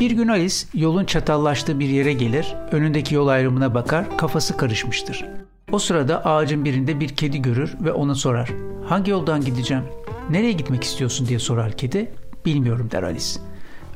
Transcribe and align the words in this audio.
Bir 0.00 0.10
gün 0.10 0.28
Alice 0.28 0.56
yolun 0.74 1.04
çatallaştığı 1.04 1.80
bir 1.80 1.88
yere 1.88 2.12
gelir, 2.12 2.54
önündeki 2.72 3.14
yol 3.14 3.28
ayrımına 3.28 3.74
bakar, 3.74 4.18
kafası 4.18 4.56
karışmıştır. 4.56 5.24
O 5.72 5.78
sırada 5.78 6.24
ağacın 6.24 6.64
birinde 6.64 7.00
bir 7.00 7.08
kedi 7.08 7.42
görür 7.42 7.74
ve 7.80 7.92
ona 7.92 8.14
sorar. 8.14 8.50
Hangi 8.88 9.10
yoldan 9.10 9.40
gideceğim? 9.40 9.84
Nereye 10.30 10.52
gitmek 10.52 10.84
istiyorsun 10.84 11.26
diye 11.28 11.38
sorar 11.38 11.72
kedi. 11.72 12.12
Bilmiyorum 12.46 12.88
der 12.92 13.02
Alice. 13.02 13.40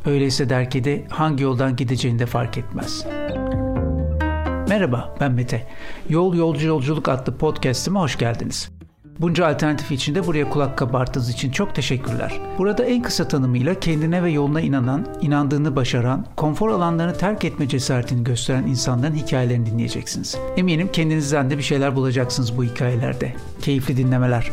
Öyleyse 0.07 0.48
der 0.48 0.71
kedi 0.71 1.07
hangi 1.11 1.43
yoldan 1.43 1.77
gideceğini 1.77 2.19
de 2.19 2.27
fark 2.27 2.59
etmez. 2.59 3.07
Merhaba 4.69 5.17
ben 5.21 5.33
Mete. 5.33 5.67
Yol 6.09 6.35
Yolcu 6.35 6.67
Yolculuk 6.67 7.09
adlı 7.09 7.37
podcast'ime 7.39 7.99
hoş 7.99 8.19
geldiniz. 8.19 8.78
Bunca 9.21 9.46
alternatif 9.46 9.93
içinde 9.93 10.27
buraya 10.27 10.51
kulak 10.51 10.79
kabarttığınız 10.79 11.30
için 11.30 11.51
çok 11.51 11.75
teşekkürler. 11.75 12.41
Burada 12.59 12.84
en 12.84 13.03
kısa 13.03 13.29
tanımıyla 13.29 13.80
kendine 13.80 14.23
ve 14.23 14.30
yoluna 14.30 14.61
inanan, 14.61 15.07
inandığını 15.21 15.77
başaran, 15.77 16.27
konfor 16.37 16.69
alanlarını 16.69 17.15
terk 17.19 17.45
etme 17.45 17.69
cesaretini 17.69 18.24
gösteren 18.24 18.66
insanların 18.66 19.15
hikayelerini 19.15 19.66
dinleyeceksiniz. 19.66 20.38
Eminim 20.57 20.88
kendinizden 20.93 21.51
de 21.51 21.59
bir 21.59 21.62
şeyler 21.62 21.96
bulacaksınız 21.96 22.57
bu 22.57 22.65
hikayelerde. 22.65 23.34
Keyifli 23.62 23.96
dinlemeler. 23.96 24.52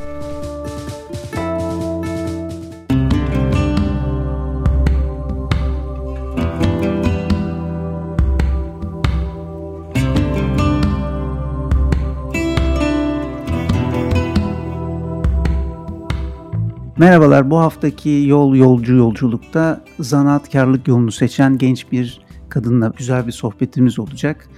Merhabalar, 16.98 17.50
bu 17.50 17.60
haftaki 17.60 18.24
Yol 18.28 18.56
Yolcu 18.56 18.96
Yolculukta 18.96 19.82
zanaatkarlık 20.00 20.88
yolunu 20.88 21.12
seçen 21.12 21.58
genç 21.58 21.92
bir 21.92 22.22
kadınla 22.50 22.94
güzel 22.98 23.28
bir 23.28 23.32
sohbetimiz 23.32 24.00
olacak. 24.00 24.50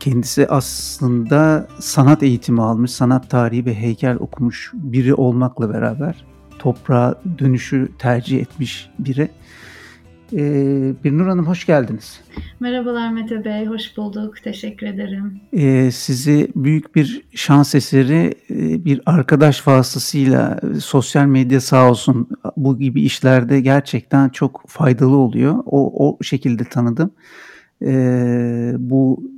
Kendisi 0.00 0.48
aslında 0.48 1.68
sanat 1.78 2.22
eğitimi 2.22 2.62
almış, 2.62 2.90
sanat 2.90 3.30
tarihi 3.30 3.66
ve 3.66 3.74
heykel 3.74 4.16
okumuş 4.16 4.70
biri 4.74 5.14
olmakla 5.14 5.74
beraber 5.74 6.24
toprağa 6.58 7.14
dönüşü 7.38 7.88
tercih 7.98 8.40
etmiş 8.40 8.90
biri. 8.98 9.30
Ee, 10.32 10.94
Birnur 11.04 11.26
Hanım 11.26 11.46
hoş 11.46 11.66
geldiniz. 11.66 12.20
Merhabalar 12.60 13.12
Mete 13.12 13.44
Bey, 13.44 13.66
hoş 13.66 13.96
bulduk. 13.96 14.34
Teşekkür 14.44 14.86
ederim. 14.86 15.40
Ee, 15.52 15.90
sizi 15.90 16.48
büyük 16.56 16.94
bir 16.96 17.22
şans 17.34 17.74
eseri 17.74 18.34
e, 18.50 18.84
bir 18.84 19.00
arkadaş 19.06 19.68
vasıtasıyla 19.68 20.60
e, 20.76 20.80
sosyal 20.80 21.26
medya 21.26 21.60
sağ 21.60 21.90
olsun 21.90 22.28
bu 22.56 22.78
gibi 22.78 23.02
işlerde 23.02 23.60
gerçekten 23.60 24.28
çok 24.28 24.62
faydalı 24.66 25.16
oluyor. 25.16 25.54
O, 25.66 26.08
o 26.08 26.22
şekilde 26.22 26.64
tanıdım. 26.64 27.10
Ee, 27.82 28.72
bu 28.78 29.30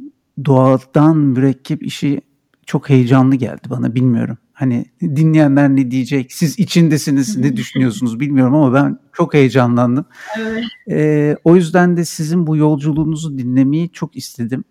doğadan 0.45 1.17
mürekkep 1.19 1.83
işi 1.83 2.21
çok 2.67 2.89
heyecanlı 2.89 3.35
geldi 3.35 3.63
bana 3.71 3.95
bilmiyorum. 3.95 4.39
Hani 4.63 4.85
dinleyenler 5.03 5.69
ne 5.69 5.91
diyecek, 5.91 6.33
siz 6.33 6.59
içindesiniz, 6.59 7.37
ne 7.37 7.57
düşünüyorsunuz 7.57 8.21
bilmiyorum 8.21 8.55
ama 8.55 8.75
ben 8.75 8.99
çok 9.13 9.35
heyecanlandım. 9.35 10.05
Evet. 10.39 10.65
Ee, 10.91 11.37
o 11.45 11.57
yüzden 11.57 11.97
de 11.97 12.05
sizin 12.05 12.47
bu 12.47 12.57
yolculuğunuzu 12.57 13.39
dinlemeyi 13.39 13.91
çok 13.91 14.17
istedim. 14.17 14.65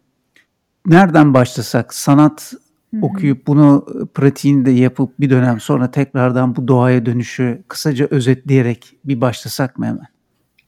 Nereden 0.86 1.34
başlasak? 1.34 1.94
Sanat 1.94 2.54
Hı-hı. 2.92 3.02
okuyup 3.02 3.48
bunu 3.48 3.86
pratiğini 4.14 4.66
de 4.66 4.72
yapıp 4.72 5.20
bir 5.20 5.30
dönem 5.30 5.60
sonra 5.60 5.92
tekrardan 5.92 6.56
bu 6.56 6.68
doğaya 6.68 7.06
dönüşü 7.06 7.64
kısaca 7.68 8.08
özetleyerek 8.12 8.98
bir 9.06 9.22
başlasak 9.22 9.78
mı 9.78 9.86
hemen? 9.86 10.08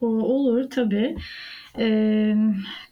O, 0.02 0.08
olur 0.08 0.69
tabii. 0.69 1.15
Ee, 1.80 2.35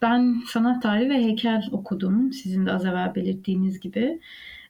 ben 0.01 0.41
sanat 0.47 0.83
tarihi 0.83 1.09
ve 1.09 1.17
heykel 1.17 1.69
okudum. 1.71 2.33
Sizin 2.33 2.66
de 2.66 2.71
az 2.71 2.85
evvel 2.85 3.16
belirttiğiniz 3.16 3.79
gibi. 3.79 4.19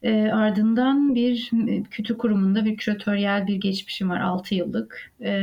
E, 0.03 0.31
ardından 0.31 1.15
bir 1.15 1.51
kütü 1.91 2.17
kurumunda 2.17 2.65
bir 2.65 2.77
küratöryel 2.77 3.47
bir 3.47 3.55
geçmişim 3.55 4.09
var 4.09 4.21
6 4.21 4.55
yıllık 4.55 5.11
e, 5.19 5.33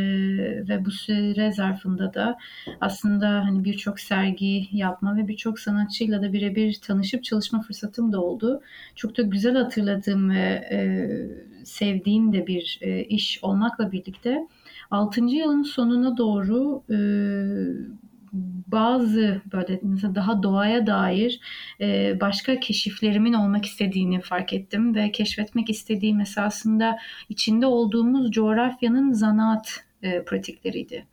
ve 0.68 0.84
bu 0.84 0.90
süre 0.90 1.52
zarfında 1.52 2.14
da 2.14 2.38
aslında 2.80 3.28
hani 3.28 3.64
birçok 3.64 4.00
sergi 4.00 4.68
yapma 4.72 5.16
ve 5.16 5.28
birçok 5.28 5.58
sanatçıyla 5.58 6.22
da 6.22 6.32
birebir 6.32 6.78
tanışıp 6.82 7.24
çalışma 7.24 7.60
fırsatım 7.60 8.12
da 8.12 8.20
oldu. 8.20 8.62
Çok 8.94 9.16
da 9.16 9.22
güzel 9.22 9.56
hatırladığım 9.56 10.30
ve 10.30 10.68
e, 10.72 10.78
sevdiğim 11.64 12.32
de 12.32 12.46
bir 12.46 12.78
e, 12.80 13.04
iş 13.04 13.38
olmakla 13.42 13.92
birlikte 13.92 14.46
6. 14.90 15.24
yılın 15.24 15.62
sonuna 15.62 16.16
doğru 16.16 16.82
e, 16.90 16.98
bazı 18.66 19.42
böyle 19.52 19.80
mesela 19.82 20.14
daha 20.14 20.42
doğaya 20.42 20.86
dair 20.86 21.40
e, 21.80 22.18
başka 22.20 22.60
keşiflerimin 22.60 23.32
olmak 23.32 23.64
istediğini 23.64 24.20
fark 24.20 24.52
ettim 24.52 24.94
ve 24.94 25.12
keşfetmek 25.12 25.70
istediğim 25.70 26.20
esasında 26.20 26.98
içinde 27.28 27.66
olduğumuz 27.66 28.30
coğrafyanın 28.30 29.12
zanaat 29.12 29.87
e, 30.02 30.22
pratikleriydi. 30.22 31.04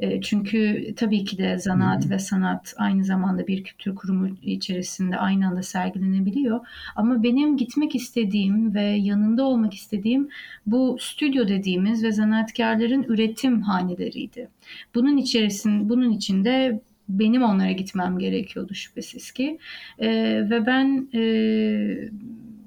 E, 0.00 0.20
çünkü 0.20 0.92
tabii 0.96 1.24
ki 1.24 1.38
de 1.38 1.58
zanaat 1.58 2.10
ve 2.10 2.18
sanat 2.18 2.74
aynı 2.76 3.04
zamanda 3.04 3.46
bir 3.46 3.64
kültür 3.64 3.94
kurumu 3.94 4.28
içerisinde 4.42 5.16
aynı 5.16 5.46
anda 5.48 5.62
sergilenebiliyor. 5.62 6.60
Ama 6.96 7.22
benim 7.22 7.56
gitmek 7.56 7.94
istediğim 7.94 8.74
ve 8.74 8.82
yanında 8.82 9.44
olmak 9.44 9.74
istediğim 9.74 10.28
bu 10.66 10.96
stüdyo 11.00 11.48
dediğimiz 11.48 12.04
ve 12.04 12.12
zanaatkarların 12.12 13.02
üretim 13.02 13.60
haneleriydi. 13.60 14.48
Bunun 14.94 15.16
içerisinde 15.16 15.88
bunun 15.88 16.10
içinde 16.10 16.80
benim 17.08 17.42
onlara 17.42 17.72
gitmem 17.72 18.18
gerekiyordu 18.18 18.74
şüphesiz 18.74 19.30
ki. 19.30 19.58
E, 19.98 20.08
ve 20.50 20.66
ben 20.66 21.08
e, 21.14 21.20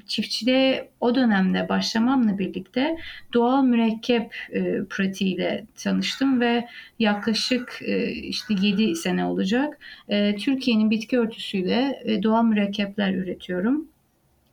çiftçiliğe 0.08 0.90
o 1.02 1.16
dönemde 1.16 1.70
başlamamla 1.70 2.40
birlikte 2.40 2.98
doğal 3.34 3.64
mürekkep 3.64 4.36
e, 4.52 4.84
pratiğiyle 4.90 5.66
tanıştım 5.76 6.42
ve 6.42 6.68
yaklaşık 7.00 7.80
e, 7.82 8.12
işte 8.12 8.54
7 8.62 8.96
sene 8.96 9.26
olacak 9.26 9.80
e, 10.10 10.36
Türkiye'nin 10.36 10.90
bitki 10.90 11.20
örtüsüyle 11.20 12.02
e, 12.06 12.24
doğal 12.24 12.44
mürekkepler 12.44 13.14
üretiyorum. 13.14 13.93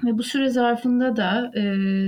Ve 0.05 0.19
bu 0.19 0.23
süre 0.23 0.51
zarfında 0.51 1.17
da 1.17 1.53
e, 1.55 1.63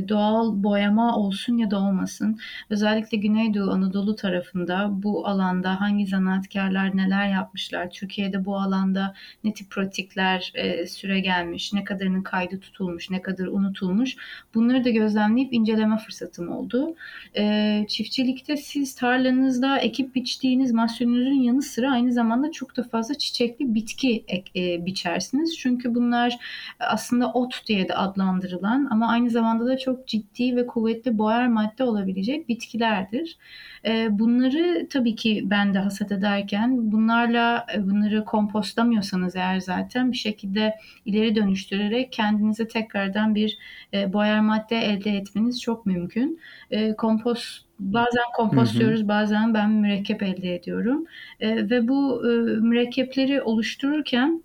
doğal 0.09 0.63
boyama 0.63 1.17
olsun 1.17 1.57
ya 1.57 1.71
da 1.71 1.79
olmasın 1.81 2.39
özellikle 2.71 3.19
Güneydoğu 3.19 3.71
Anadolu 3.71 4.17
tarafında 4.17 4.91
bu 4.93 5.27
alanda 5.27 5.81
hangi 5.81 6.07
zanaatkarlar 6.07 6.97
neler 6.97 7.29
yapmışlar, 7.29 7.91
Türkiye'de 7.91 8.45
bu 8.45 8.57
alanda 8.57 9.15
ne 9.45 9.55
tip 9.55 9.71
pratikler 9.71 10.53
e, 10.55 10.87
süre 10.87 11.21
gelmiş, 11.21 11.73
ne 11.73 11.85
kadarının 11.85 12.23
kaydı 12.23 12.61
tutulmuş, 12.61 13.11
ne 13.11 13.23
kadar 13.23 13.47
unutulmuş 13.47 14.17
bunları 14.55 14.85
da 14.85 14.91
gözlemleyip 14.91 15.53
inceleme 15.53 15.99
fırsatım 15.99 16.49
oldu. 16.49 16.95
E, 17.37 17.85
çiftçilikte 17.89 18.57
siz 18.57 18.95
tarlanızda 18.95 19.79
ekip 19.79 20.15
biçtiğiniz 20.15 20.73
mahsulünüzün 20.73 21.43
yanı 21.43 21.63
sıra 21.63 21.93
aynı 21.93 22.13
zamanda 22.13 22.51
çok 22.53 22.77
da 22.77 22.83
fazla 22.83 23.15
çiçekli 23.15 23.75
bitki 23.75 24.25
e, 24.57 24.87
biçersiniz. 24.87 25.59
Çünkü 25.59 25.95
bunlar 25.95 26.39
aslında 26.81 27.33
ot 27.33 27.63
diye 27.67 27.82
diye 27.83 27.89
de 27.89 27.95
adlandırılan 27.95 28.89
ama 28.91 29.09
aynı 29.09 29.31
zamanda 29.31 29.67
da 29.67 29.79
çok 29.79 30.09
ciddi 30.09 30.57
ve 30.57 30.67
kuvvetli 30.67 31.19
boyar 31.19 31.47
madde 31.47 31.85
olabilecek 31.85 32.49
bitkilerdir. 32.49 33.39
Ee, 33.85 34.09
bunları 34.11 34.89
tabii 34.89 35.15
ki 35.15 35.43
ben 35.45 35.75
de 35.75 35.79
hasat 35.79 36.13
ederken 36.13 36.93
bunlarla 36.93 37.67
e, 37.75 37.83
bunları 37.83 38.25
kompostlamıyorsanız 38.25 39.37
eğer 39.37 39.61
zaten 39.61 40.13
bir 40.13 40.17
şekilde 40.17 40.75
ileri 41.05 41.35
dönüştürerek 41.35 42.13
kendinize 42.13 42.69
tekrardan 42.69 43.35
bir 43.35 43.59
e, 43.95 44.13
boyar 44.13 44.41
madde 44.41 44.77
elde 44.77 45.11
etmeniz 45.11 45.61
çok 45.61 45.87
mümkün. 45.87 46.41
E, 46.71 46.97
kompost 46.97 47.65
Bazen 47.79 48.25
kompost 48.37 48.79
diyoruz, 48.79 49.09
bazen 49.09 49.55
ben 49.55 49.71
mürekkep 49.71 50.23
elde 50.23 50.55
ediyorum. 50.55 51.07
ve 51.41 51.89
bu 51.89 52.23
mürekkepleri 52.61 53.43
oluştururken 53.43 54.43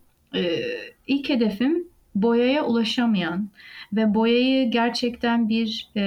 ilk 1.08 1.30
hedefim 1.30 1.88
boyaya 2.22 2.66
ulaşamayan 2.66 3.50
ve 3.94 4.14
boyayı 4.14 4.72
gerçekten 4.72 5.50
bir 5.50 5.90
e, 5.96 6.04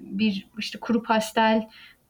bir 0.00 0.46
işte 0.58 0.78
kuru 0.78 1.02
pastel 1.02 1.68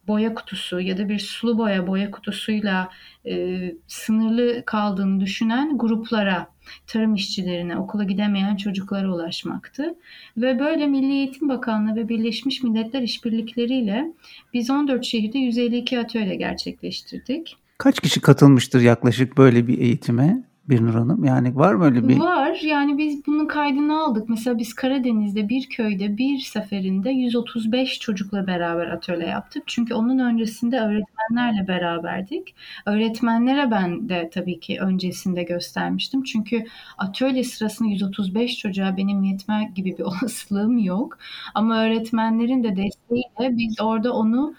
boya 0.09 0.35
kutusu 0.35 0.81
ya 0.81 0.99
da 0.99 1.09
bir 1.09 1.19
sulu 1.19 1.59
boya 1.59 1.87
boya 1.87 2.11
kutusuyla 2.11 2.91
e, 3.27 3.75
sınırlı 3.87 4.63
kaldığını 4.67 5.21
düşünen 5.21 5.79
gruplara, 5.79 6.47
tarım 6.87 7.15
işçilerine, 7.15 7.77
okula 7.77 8.05
gidemeyen 8.05 8.57
çocuklara 8.57 9.15
ulaşmaktı. 9.15 9.95
Ve 10.37 10.59
böyle 10.59 10.87
Milli 10.87 11.13
Eğitim 11.13 11.49
Bakanlığı 11.49 11.97
ve 11.97 12.09
Birleşmiş 12.09 12.63
Milletler 12.63 13.03
işbirlikleriyle 13.03 14.13
biz 14.55 14.71
14 14.71 15.05
şehirde 15.05 15.39
152 15.39 15.99
atölye 15.99 16.35
gerçekleştirdik. 16.35 17.57
Kaç 17.79 18.01
kişi 18.01 18.21
katılmıştır 18.21 18.81
yaklaşık 18.81 19.39
böyle 19.39 19.67
bir 19.67 19.79
eğitime? 19.79 20.45
Birnur 20.69 20.95
Hanım? 20.95 21.25
Yani 21.25 21.57
var 21.57 21.75
mı 21.75 21.85
öyle 21.85 22.09
bir? 22.09 22.21
Var. 22.21 22.61
Yani 22.63 22.99
biz 22.99 23.27
bunun 23.27 23.47
kaydını 23.47 24.03
aldık. 24.03 24.29
Mesela 24.29 24.59
biz 24.59 24.75
Karadeniz'de 24.75 25.49
bir 25.49 25.69
köyde 25.69 26.17
bir 26.19 26.39
seferinde 26.39 27.11
135 27.11 27.99
çocukla 27.99 28.47
beraber 28.47 28.87
atölye 28.87 29.27
yaptık. 29.27 29.63
Çünkü 29.67 29.95
onun 29.95 30.19
öncesinde 30.19 30.81
öğretmenlerle 30.81 31.69
beraberdik. 31.69 32.55
Öğretmenlere 32.87 33.71
ben 33.71 34.09
de 34.09 34.31
tabii 34.35 34.61
ki 34.61 34.81
öncesinde 34.81 35.43
göstermiştim. 35.43 36.23
Çünkü 36.23 36.65
atölye 36.99 37.45
sırasında 37.45 37.89
135 37.89 38.59
çocuğa 38.59 38.97
benim 38.97 39.23
yetme 39.23 39.73
gibi 39.75 39.99
bir 39.99 40.03
olasılığım 40.23 40.79
yok. 40.79 41.19
Ama 41.55 41.85
öğretmenlerin 41.85 42.65
de 42.65 42.77
desteğiyle 42.77 43.59
biz 43.59 43.81
orada 43.81 44.13
onu 44.13 44.55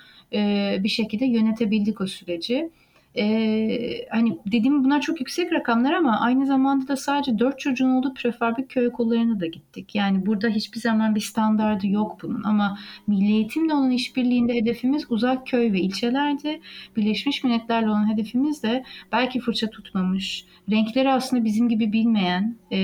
bir 0.84 0.90
şekilde 0.90 1.26
yönetebildik 1.26 2.02
o 2.02 2.08
süreci. 2.08 2.70
Ee, 3.18 4.08
hani 4.12 4.38
dediğim 4.46 4.84
bunlar 4.84 5.02
çok 5.02 5.20
yüksek 5.20 5.54
rakamlar 5.54 5.94
ama 5.94 6.20
aynı 6.20 6.46
zamanda 6.46 6.88
da 6.88 6.98
sadece 6.98 7.40
dört 7.40 7.60
çocuğun 7.60 7.90
olduğu 7.90 8.14
prefabrik 8.14 8.70
köy 8.70 8.88
okullarına 8.88 9.40
da 9.40 9.46
gittik. 9.46 9.96
Yani 9.96 10.26
burada 10.26 10.48
hiçbir 10.48 10.80
zaman 10.80 11.16
bir 11.16 11.22
standardı 11.22 11.88
yok 11.88 12.18
bunun 12.22 12.44
ama 12.44 12.78
Milli 13.08 13.32
Eğitimle 13.32 13.74
olan 13.74 13.92
işbirliğinde 13.92 14.54
hedefimiz 14.54 15.12
uzak 15.12 15.48
köy 15.48 15.74
ve 15.74 15.80
ilçelerdi. 15.80 16.62
Birleşmiş 16.96 17.44
Milletler'le 17.44 17.88
olan 17.88 18.14
hedefimiz 18.14 18.64
de 18.64 18.84
belki 19.12 19.40
fırça 19.40 19.70
tutmamış, 19.70 20.46
renkleri 20.72 21.10
aslında 21.10 21.46
bizim 21.46 21.70
gibi 21.70 21.94
bilmeyen, 21.94 22.56
e, 22.72 22.78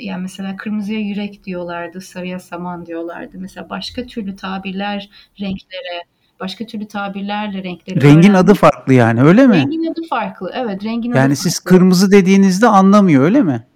yani 0.00 0.22
mesela 0.22 0.56
kırmızıya 0.56 1.00
yürek 1.00 1.44
diyorlardı, 1.44 2.00
sarıya 2.00 2.38
saman 2.38 2.86
diyorlardı. 2.86 3.38
Mesela 3.38 3.70
başka 3.70 4.06
türlü 4.06 4.36
tabirler 4.36 5.10
renklere, 5.40 6.02
başka 6.40 6.66
türlü 6.66 6.88
tabirlerle 6.88 7.62
renkleri 7.62 8.02
Rengin 8.02 8.30
öğrendik. 8.30 8.34
adı 8.34 8.54
farklı 8.54 8.94
yani 8.94 9.22
öyle 9.22 9.46
mi? 9.46 9.56
Rengin 9.56 9.92
adı 9.92 10.00
farklı. 10.10 10.50
Evet, 10.54 10.84
rengin 10.84 11.12
yani 11.12 11.26
adı 11.26 11.36
siz 11.36 11.54
farklı. 11.54 11.78
kırmızı 11.78 12.12
dediğinizde 12.12 12.66
anlamıyor 12.66 13.22
öyle 13.22 13.42
mi? 13.42 13.66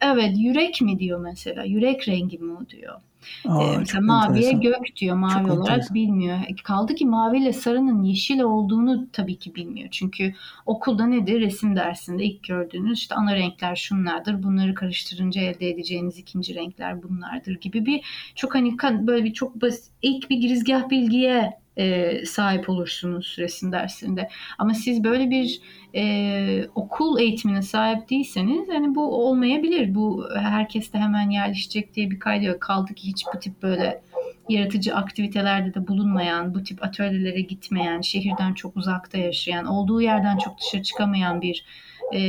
Evet, 0.00 0.34
yürek 0.36 0.80
mi 0.80 0.98
diyor 0.98 1.20
mesela? 1.20 1.64
Yürek 1.64 2.08
rengi 2.08 2.38
mi 2.38 2.52
o 2.52 2.68
diyor. 2.68 2.94
Aa, 3.48 3.62
ee, 3.62 3.78
mesela 3.78 4.00
maviye 4.00 4.50
enteresan. 4.50 4.60
gök 4.60 4.96
diyor 4.96 5.16
mavi 5.16 5.32
çok 5.32 5.46
olarak 5.50 5.70
enteresan. 5.70 5.94
bilmiyor. 5.94 6.38
E, 6.48 6.54
kaldı 6.64 6.94
ki 6.94 7.06
maviyle 7.06 7.52
sarının 7.52 8.02
yeşil 8.02 8.40
olduğunu 8.40 9.06
tabii 9.12 9.38
ki 9.38 9.54
bilmiyor. 9.54 9.88
Çünkü 9.90 10.34
okulda 10.66 11.06
nedir? 11.06 11.40
Resim 11.40 11.76
dersinde 11.76 12.24
ilk 12.24 12.44
gördüğünüz 12.44 12.98
işte 12.98 13.14
ana 13.14 13.34
renkler 13.34 13.76
şunlardır. 13.76 14.42
Bunları 14.42 14.74
karıştırınca 14.74 15.40
elde 15.40 15.70
edeceğiniz 15.70 16.18
ikinci 16.18 16.54
renkler 16.54 17.02
bunlardır 17.02 17.60
gibi 17.60 17.86
bir 17.86 18.04
çok 18.34 18.54
hani 18.54 18.76
böyle 19.06 19.24
bir 19.24 19.32
çok 19.32 19.62
basit 19.62 19.92
ilk 20.02 20.30
bir 20.30 20.36
girizgah 20.36 20.90
bilgiye 20.90 21.58
e, 21.78 22.24
sahip 22.24 22.68
olursunuz 22.68 23.36
resim 23.38 23.72
dersinde. 23.72 24.28
Ama 24.58 24.74
siz 24.74 25.04
böyle 25.04 25.30
bir 25.30 25.60
e, 25.94 26.66
okul 26.74 27.18
eğitimine 27.20 27.62
sahip 27.62 28.10
değilseniz 28.10 28.68
hani 28.68 28.94
bu 28.94 29.26
olmayabilir. 29.28 29.94
Bu 29.94 30.28
herkeste 30.36 30.98
hemen 30.98 31.30
yerleşecek 31.30 31.94
diye 31.94 32.10
bir 32.10 32.18
kaydı 32.18 32.44
yok. 32.44 32.60
Kaldı 32.60 32.94
ki 32.94 33.08
hiç 33.08 33.24
bu 33.34 33.38
tip 33.38 33.62
böyle 33.62 34.02
yaratıcı 34.48 34.94
aktivitelerde 34.94 35.74
de 35.74 35.88
bulunmayan, 35.88 36.54
bu 36.54 36.62
tip 36.62 36.84
atölyelere 36.84 37.40
gitmeyen, 37.40 38.00
şehirden 38.00 38.54
çok 38.54 38.76
uzakta 38.76 39.18
yaşayan, 39.18 39.66
olduğu 39.66 40.00
yerden 40.00 40.38
çok 40.38 40.60
dışarı 40.60 40.82
çıkamayan 40.82 41.42
bir 41.42 41.64
e, 42.14 42.20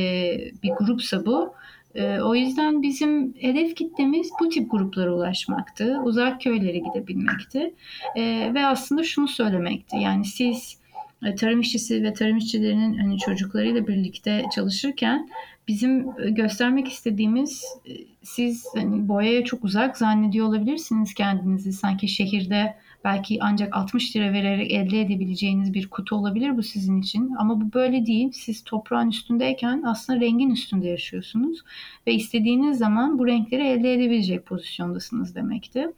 bir 0.62 0.70
grupsa 0.70 1.26
bu 1.26 1.54
e, 1.94 2.20
o 2.20 2.34
yüzden 2.34 2.82
bizim 2.82 3.34
hedef 3.40 3.76
kitlemiz 3.76 4.30
bu 4.40 4.48
tip 4.48 4.70
gruplara 4.70 5.14
ulaşmaktı. 5.14 6.00
Uzak 6.04 6.40
köylere 6.40 6.78
gidebilmekti. 6.78 7.74
E, 8.16 8.54
ve 8.54 8.66
aslında 8.66 9.02
şunu 9.02 9.28
söylemekti. 9.28 9.96
Yani 9.96 10.24
siz 10.24 10.80
e, 11.24 11.34
tarım 11.34 11.60
işçisi 11.60 12.02
ve 12.02 12.12
tarım 12.12 12.36
işçilerinin 12.36 12.98
hani 12.98 13.18
çocuklarıyla 13.18 13.86
birlikte 13.86 14.44
çalışırken 14.54 15.28
bizim 15.68 16.06
e, 16.18 16.30
göstermek 16.30 16.88
istediğimiz 16.88 17.64
e, 17.86 17.92
siz 18.22 18.66
hani 18.74 19.08
boyaya 19.08 19.44
çok 19.44 19.64
uzak 19.64 19.98
zannediyor 19.98 20.46
olabilirsiniz 20.46 21.14
kendinizi. 21.14 21.72
Sanki 21.72 22.08
şehirde 22.08 22.76
belki 23.04 23.38
ancak 23.40 23.76
60 23.76 24.16
lira 24.16 24.32
vererek 24.32 24.72
elde 24.72 25.00
edebileceğiniz 25.00 25.74
bir 25.74 25.90
kutu 25.90 26.16
olabilir 26.16 26.56
bu 26.56 26.62
sizin 26.62 27.00
için. 27.00 27.34
Ama 27.38 27.60
bu 27.60 27.72
böyle 27.72 28.06
değil. 28.06 28.30
Siz 28.32 28.64
toprağın 28.64 29.10
üstündeyken 29.10 29.82
aslında 29.86 30.20
rengin 30.20 30.50
üstünde 30.50 30.88
yaşıyorsunuz 30.88 31.58
ve 32.06 32.14
istediğiniz 32.14 32.78
zaman 32.78 33.18
bu 33.18 33.26
renkleri 33.26 33.66
elde 33.66 33.94
edebilecek 33.94 34.46
pozisyondasınız 34.46 35.34
demekti. 35.34 35.88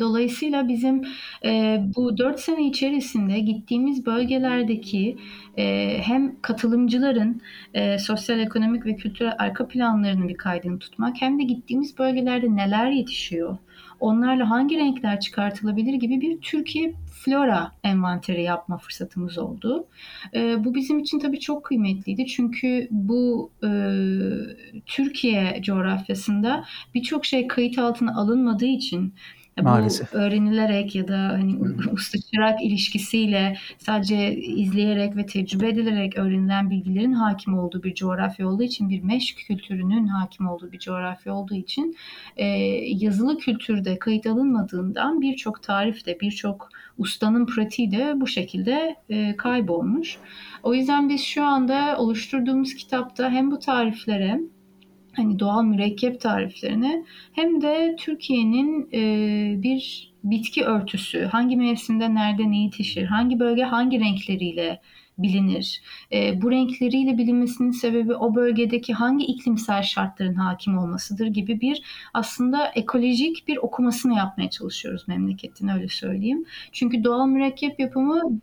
Dolayısıyla 0.00 0.68
bizim 0.68 1.02
e, 1.44 1.82
bu 1.96 2.18
dört 2.18 2.40
sene 2.40 2.66
içerisinde 2.66 3.38
gittiğimiz 3.38 4.06
bölgelerdeki 4.06 5.16
e, 5.58 5.96
hem 6.02 6.40
katılımcıların 6.42 7.40
e, 7.74 7.98
sosyal, 7.98 8.38
ekonomik 8.38 8.86
ve 8.86 8.96
kültürel 8.96 9.34
arka 9.38 9.68
planlarını 9.68 10.28
bir 10.28 10.36
kaydını 10.36 10.78
tutmak 10.78 11.16
hem 11.20 11.38
de 11.38 11.42
gittiğimiz 11.42 11.98
bölgelerde 11.98 12.56
neler 12.56 12.90
yetişiyor, 12.90 13.56
onlarla 14.00 14.50
hangi 14.50 14.78
renkler 14.78 15.20
çıkartılabilir 15.20 15.94
gibi 15.94 16.20
bir 16.20 16.40
Türkiye 16.40 16.94
flora 17.24 17.72
envanteri 17.84 18.42
yapma 18.42 18.78
fırsatımız 18.78 19.38
oldu. 19.38 19.86
E, 20.34 20.64
bu 20.64 20.74
bizim 20.74 20.98
için 20.98 21.18
tabii 21.18 21.40
çok 21.40 21.64
kıymetliydi 21.64 22.26
çünkü 22.26 22.88
bu 22.90 23.50
e, 23.64 23.70
Türkiye 24.86 25.60
coğrafyasında 25.62 26.64
birçok 26.94 27.24
şey 27.24 27.46
kayıt 27.46 27.78
altına 27.78 28.20
alınmadığı 28.20 28.66
için 28.66 29.14
Maalesef. 29.62 30.12
Bu 30.12 30.16
öğrenilerek 30.16 30.94
ya 30.94 31.08
da 31.08 31.18
hani 31.18 31.58
usta 31.92 32.18
çırak 32.18 32.62
ilişkisiyle 32.62 33.56
sadece 33.78 34.36
izleyerek 34.36 35.16
ve 35.16 35.26
tecrübe 35.26 35.68
edilerek 35.68 36.18
öğrenilen 36.18 36.70
bilgilerin 36.70 37.12
hakim 37.12 37.58
olduğu 37.58 37.82
bir 37.82 37.94
coğrafya 37.94 38.48
olduğu 38.48 38.62
için 38.62 38.90
bir 38.90 39.02
meşk 39.02 39.38
kültürünün 39.46 40.06
hakim 40.06 40.48
olduğu 40.48 40.72
bir 40.72 40.78
coğrafya 40.78 41.34
olduğu 41.34 41.54
için 41.54 41.96
e, 42.36 42.46
yazılı 42.86 43.38
kültürde 43.38 43.98
kayıt 43.98 44.26
alınmadığından 44.26 45.20
birçok 45.20 45.62
tarifte 45.62 46.20
birçok 46.20 46.68
ustanın 46.98 47.46
pratiği 47.46 47.90
de 47.90 48.12
bu 48.16 48.26
şekilde 48.26 48.96
e, 49.08 49.36
kaybolmuş. 49.36 50.18
O 50.62 50.74
yüzden 50.74 51.08
biz 51.08 51.20
şu 51.20 51.44
anda 51.44 51.96
oluşturduğumuz 51.98 52.74
kitapta 52.74 53.30
hem 53.30 53.50
bu 53.50 53.58
tariflere 53.58 54.40
hani 55.12 55.38
doğal 55.38 55.62
mürekkep 55.62 56.20
tariflerini 56.20 57.04
hem 57.32 57.62
de 57.62 57.96
Türkiye'nin 57.98 58.88
e, 58.92 59.62
bir 59.62 60.10
bitki 60.24 60.64
örtüsü, 60.64 61.24
hangi 61.24 61.56
mevsimde 61.56 62.14
nerede 62.14 62.50
ne 62.50 62.62
yetişir, 62.62 63.04
hangi 63.04 63.40
bölge 63.40 63.62
hangi 63.62 64.00
renkleriyle 64.00 64.80
bilinir. 65.18 65.82
E, 66.12 66.42
bu 66.42 66.50
renkleriyle 66.50 67.18
bilinmesinin 67.18 67.70
sebebi 67.70 68.14
o 68.14 68.34
bölgedeki 68.34 68.94
hangi 68.94 69.24
iklimsel 69.24 69.82
şartların 69.82 70.34
hakim 70.34 70.78
olmasıdır 70.78 71.26
gibi 71.26 71.60
bir 71.60 71.82
aslında 72.14 72.66
ekolojik 72.66 73.48
bir 73.48 73.56
okumasını 73.56 74.16
yapmaya 74.16 74.50
çalışıyoruz 74.50 75.08
memleketin 75.08 75.68
öyle 75.68 75.88
söyleyeyim. 75.88 76.44
Çünkü 76.72 77.04
doğal 77.04 77.26
mürekkep 77.26 77.80
yapımı 77.80 78.40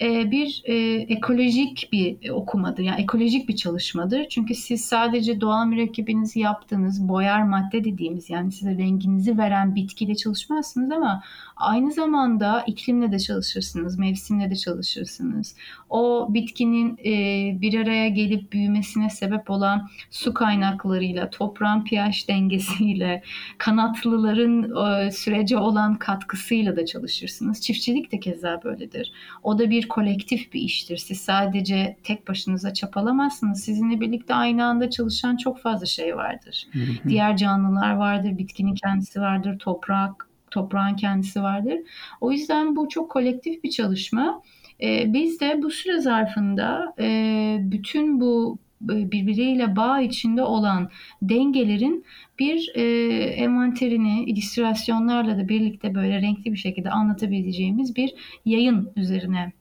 bir 0.00 0.62
e, 0.64 0.74
ekolojik 1.08 1.88
bir 1.92 2.30
okumadır. 2.30 2.82
Yani 2.82 3.02
ekolojik 3.02 3.48
bir 3.48 3.56
çalışmadır. 3.56 4.26
Çünkü 4.28 4.54
siz 4.54 4.84
sadece 4.84 5.40
doğal 5.40 5.66
mürekkebinizi 5.66 6.40
yaptığınız 6.40 7.08
boyar 7.08 7.42
madde 7.42 7.84
dediğimiz 7.84 8.30
yani 8.30 8.52
size 8.52 8.78
renginizi 8.78 9.38
veren 9.38 9.74
bitkiyle 9.74 10.14
çalışmazsınız 10.14 10.90
ama 10.90 11.22
aynı 11.56 11.92
zamanda 11.92 12.64
iklimle 12.66 13.12
de 13.12 13.18
çalışırsınız, 13.18 13.98
mevsimle 13.98 14.50
de 14.50 14.56
çalışırsınız. 14.56 15.56
O 15.90 16.26
bitkinin 16.30 16.98
e, 17.04 17.12
bir 17.60 17.80
araya 17.80 18.08
gelip 18.08 18.52
büyümesine 18.52 19.10
sebep 19.10 19.50
olan 19.50 19.88
su 20.10 20.34
kaynaklarıyla, 20.34 21.30
toprağın 21.30 21.84
pH 21.84 22.28
dengesiyle, 22.28 23.22
kanatlıların 23.58 25.10
sürece 25.10 25.58
olan 25.58 25.94
katkısıyla 25.94 26.76
da 26.76 26.86
çalışırsınız. 26.86 27.60
Çiftçilik 27.60 28.12
de 28.12 28.20
keza 28.20 28.60
böyledir. 28.64 29.12
O 29.42 29.58
da 29.58 29.70
bir 29.70 29.83
bir 29.84 29.88
kolektif 29.88 30.52
bir 30.52 30.60
iştir. 30.60 30.96
Siz 30.96 31.20
sadece 31.20 31.96
tek 32.02 32.28
başınıza 32.28 32.74
çapalamazsınız. 32.74 33.64
Sizinle 33.64 34.00
birlikte 34.00 34.34
aynı 34.34 34.64
anda 34.64 34.90
çalışan 34.90 35.36
çok 35.36 35.60
fazla 35.60 35.86
şey 35.86 36.16
vardır. 36.16 36.66
Diğer 37.08 37.36
canlılar 37.36 37.94
vardır, 37.94 38.38
bitkinin 38.38 38.74
kendisi 38.74 39.20
vardır, 39.20 39.58
toprak, 39.58 40.28
toprağın 40.50 40.96
kendisi 40.96 41.42
vardır. 41.42 41.78
O 42.20 42.32
yüzden 42.32 42.76
bu 42.76 42.88
çok 42.88 43.10
kolektif 43.10 43.64
bir 43.64 43.70
çalışma. 43.70 44.42
Ee, 44.82 45.12
biz 45.12 45.40
de 45.40 45.62
bu 45.62 45.70
süre 45.70 46.00
zarfında 46.00 46.94
e, 46.98 47.58
bütün 47.60 48.20
bu 48.20 48.58
e, 48.84 49.12
birbiriyle 49.12 49.76
bağ 49.76 50.00
içinde 50.00 50.42
olan 50.42 50.90
dengelerin 51.22 52.04
bir 52.38 52.72
e, 52.74 52.82
envanterini 53.24 54.24
illüstrasyonlarla 54.24 55.38
da 55.38 55.48
birlikte 55.48 55.94
böyle 55.94 56.20
renkli 56.20 56.52
bir 56.52 56.56
şekilde 56.56 56.90
anlatabileceğimiz 56.90 57.96
bir 57.96 58.14
yayın 58.44 58.92
üzerine 58.96 59.52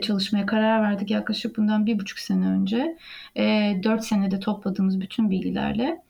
çalışmaya 0.00 0.46
karar 0.46 0.82
verdik 0.82 1.10
yaklaşık 1.10 1.56
bundan 1.56 1.86
bir 1.86 1.98
buçuk 1.98 2.18
sene 2.18 2.46
önce. 2.46 2.96
E, 3.36 3.74
dört 3.82 4.04
senede 4.04 4.40
topladığımız 4.40 5.00
bütün 5.00 5.30
bilgilerle. 5.30 6.02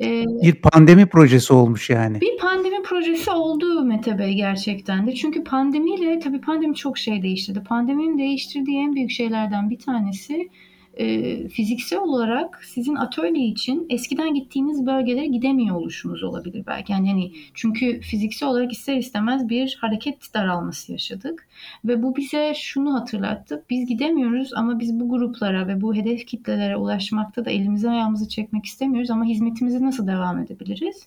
E, 0.00 0.24
bir 0.26 0.54
pandemi 0.54 1.06
projesi 1.06 1.52
olmuş 1.52 1.90
yani. 1.90 2.20
Bir 2.20 2.38
pandemi 2.38 2.82
projesi 2.82 3.30
oldu 3.30 3.84
Mete 3.84 4.18
Bey 4.18 4.34
gerçekten 4.34 5.06
de. 5.06 5.14
Çünkü 5.14 5.44
pandemiyle 5.44 6.18
tabii 6.18 6.40
pandemi 6.40 6.74
çok 6.74 6.98
şey 6.98 7.22
değiştirdi. 7.22 7.62
Pandeminin 7.62 8.18
değiştirdiği 8.18 8.78
en 8.78 8.94
büyük 8.94 9.10
şeylerden 9.10 9.70
bir 9.70 9.78
tanesi 9.78 10.48
e, 10.96 11.48
fiziksel 11.48 11.98
olarak 11.98 12.64
sizin 12.64 12.94
atölye 12.94 13.46
için 13.46 13.86
eskiden 13.90 14.34
gittiğiniz 14.34 14.86
bölgelere 14.86 15.26
gidemiyor 15.26 15.76
oluşunuz 15.76 16.22
olabilir 16.22 16.64
belki. 16.66 16.92
Yani 16.92 17.08
hani 17.08 17.32
çünkü 17.54 18.00
fiziksel 18.00 18.48
olarak 18.48 18.72
ister 18.72 18.96
istemez 18.96 19.48
bir 19.48 19.78
hareket 19.80 20.34
daralması 20.34 20.92
yaşadık 20.92 21.48
ve 21.84 22.02
bu 22.02 22.16
bize 22.16 22.52
şunu 22.56 22.94
hatırlattı. 22.94 23.64
Biz 23.70 23.86
gidemiyoruz 23.88 24.54
ama 24.54 24.80
biz 24.80 25.00
bu 25.00 25.08
gruplara 25.08 25.68
ve 25.68 25.80
bu 25.80 25.94
hedef 25.94 26.26
kitlelere 26.26 26.76
ulaşmakta 26.76 27.44
da 27.44 27.50
elimizi 27.50 27.90
ayağımızı 27.90 28.28
çekmek 28.28 28.64
istemiyoruz 28.64 29.10
ama 29.10 29.24
hizmetimizi 29.24 29.84
nasıl 29.84 30.06
devam 30.06 30.38
edebiliriz? 30.38 31.06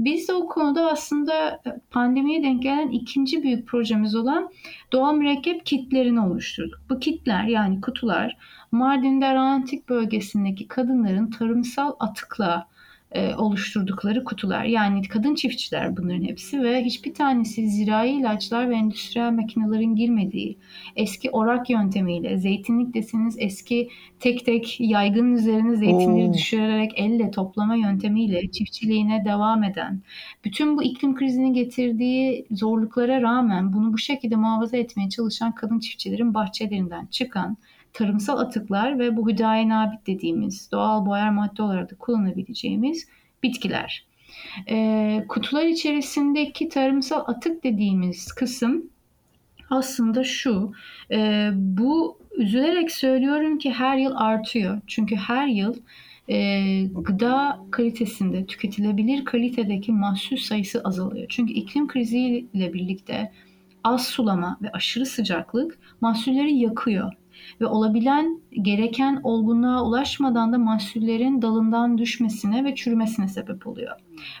Biz 0.00 0.28
de 0.28 0.32
o 0.32 0.48
konuda 0.48 0.90
aslında 0.90 1.62
pandemiye 1.90 2.42
denk 2.42 2.62
gelen 2.62 2.88
ikinci 2.88 3.42
büyük 3.42 3.68
projemiz 3.68 4.14
olan 4.14 4.50
doğal 4.92 5.14
mürekkep 5.14 5.66
kitlerini 5.66 6.20
oluşturduk. 6.20 6.80
Bu 6.90 7.00
kitler 7.00 7.44
yani 7.44 7.80
kutular 7.80 8.36
Mardin'de 8.72 9.26
Arantik 9.26 9.88
bölgesindeki 9.88 10.68
kadınların 10.68 11.30
tarımsal 11.30 11.92
atıkla 12.00 12.68
e, 13.12 13.34
oluşturdukları 13.34 14.24
kutular. 14.24 14.64
Yani 14.64 15.02
kadın 15.08 15.34
çiftçiler 15.34 15.96
bunların 15.96 16.24
hepsi 16.24 16.62
ve 16.62 16.84
hiçbir 16.84 17.14
tanesi 17.14 17.68
zirai 17.70 18.10
ilaçlar 18.10 18.70
ve 18.70 18.74
endüstriyel 18.74 19.32
makinelerin 19.32 19.96
girmediği 19.96 20.58
eski 20.96 21.30
orak 21.30 21.70
yöntemiyle 21.70 22.38
zeytinlik 22.38 22.94
deseniz 22.94 23.36
eski 23.38 23.88
tek 24.20 24.46
tek 24.46 24.80
yaygın 24.80 25.34
üzerine 25.34 25.76
zeytinleri 25.76 26.28
Oo. 26.28 26.34
düşürerek 26.34 26.92
elle 26.96 27.30
toplama 27.30 27.76
yöntemiyle 27.76 28.50
çiftçiliğine 28.50 29.24
devam 29.24 29.64
eden 29.64 30.00
bütün 30.44 30.76
bu 30.76 30.82
iklim 30.82 31.14
krizini 31.14 31.52
getirdiği 31.52 32.46
zorluklara 32.50 33.22
rağmen 33.22 33.72
bunu 33.72 33.92
bu 33.92 33.98
şekilde 33.98 34.36
muhafaza 34.36 34.76
etmeye 34.76 35.08
çalışan 35.08 35.54
kadın 35.54 35.78
çiftçilerin 35.78 36.34
bahçelerinden 36.34 37.06
çıkan 37.06 37.56
tarımsal 37.92 38.38
atıklar 38.38 38.98
ve 38.98 39.16
bu 39.16 39.28
hüdayi 39.28 39.68
nabit 39.68 40.06
dediğimiz 40.06 40.72
doğal 40.72 41.06
boyar 41.06 41.30
madde 41.30 41.62
olarak 41.62 41.90
da 41.90 41.96
kullanabileceğimiz 41.96 43.08
bitkiler. 43.42 44.06
E, 44.68 45.24
kutular 45.28 45.64
içerisindeki 45.64 46.68
tarımsal 46.68 47.24
atık 47.26 47.64
dediğimiz 47.64 48.32
kısım 48.32 48.90
aslında 49.70 50.24
şu. 50.24 50.72
E, 51.10 51.50
bu 51.54 52.18
üzülerek 52.36 52.90
söylüyorum 52.90 53.58
ki 53.58 53.70
her 53.70 53.96
yıl 53.96 54.12
artıyor. 54.16 54.80
Çünkü 54.86 55.16
her 55.16 55.46
yıl 55.46 55.74
e, 56.28 56.62
gıda 56.84 57.60
kalitesinde 57.70 58.46
tüketilebilir 58.46 59.24
kalitedeki 59.24 59.92
mahsul 59.92 60.36
sayısı 60.36 60.80
azalıyor. 60.84 61.26
Çünkü 61.28 61.52
iklim 61.52 61.88
kriziyle 61.88 62.72
birlikte 62.72 63.32
az 63.84 64.06
sulama 64.06 64.58
ve 64.62 64.70
aşırı 64.72 65.06
sıcaklık 65.06 65.78
mahsulleri 66.00 66.54
yakıyor 66.54 67.12
ve 67.60 67.66
olabilen 67.66 68.40
gereken 68.62 69.20
olgunluğa 69.22 69.84
ulaşmadan 69.84 70.52
da 70.52 70.58
mahsullerin 70.58 71.42
dalından 71.42 71.98
düşmesine 71.98 72.64
ve 72.64 72.74
çürümesine 72.74 73.28
sebep 73.28 73.66
oluyor. 73.66 73.96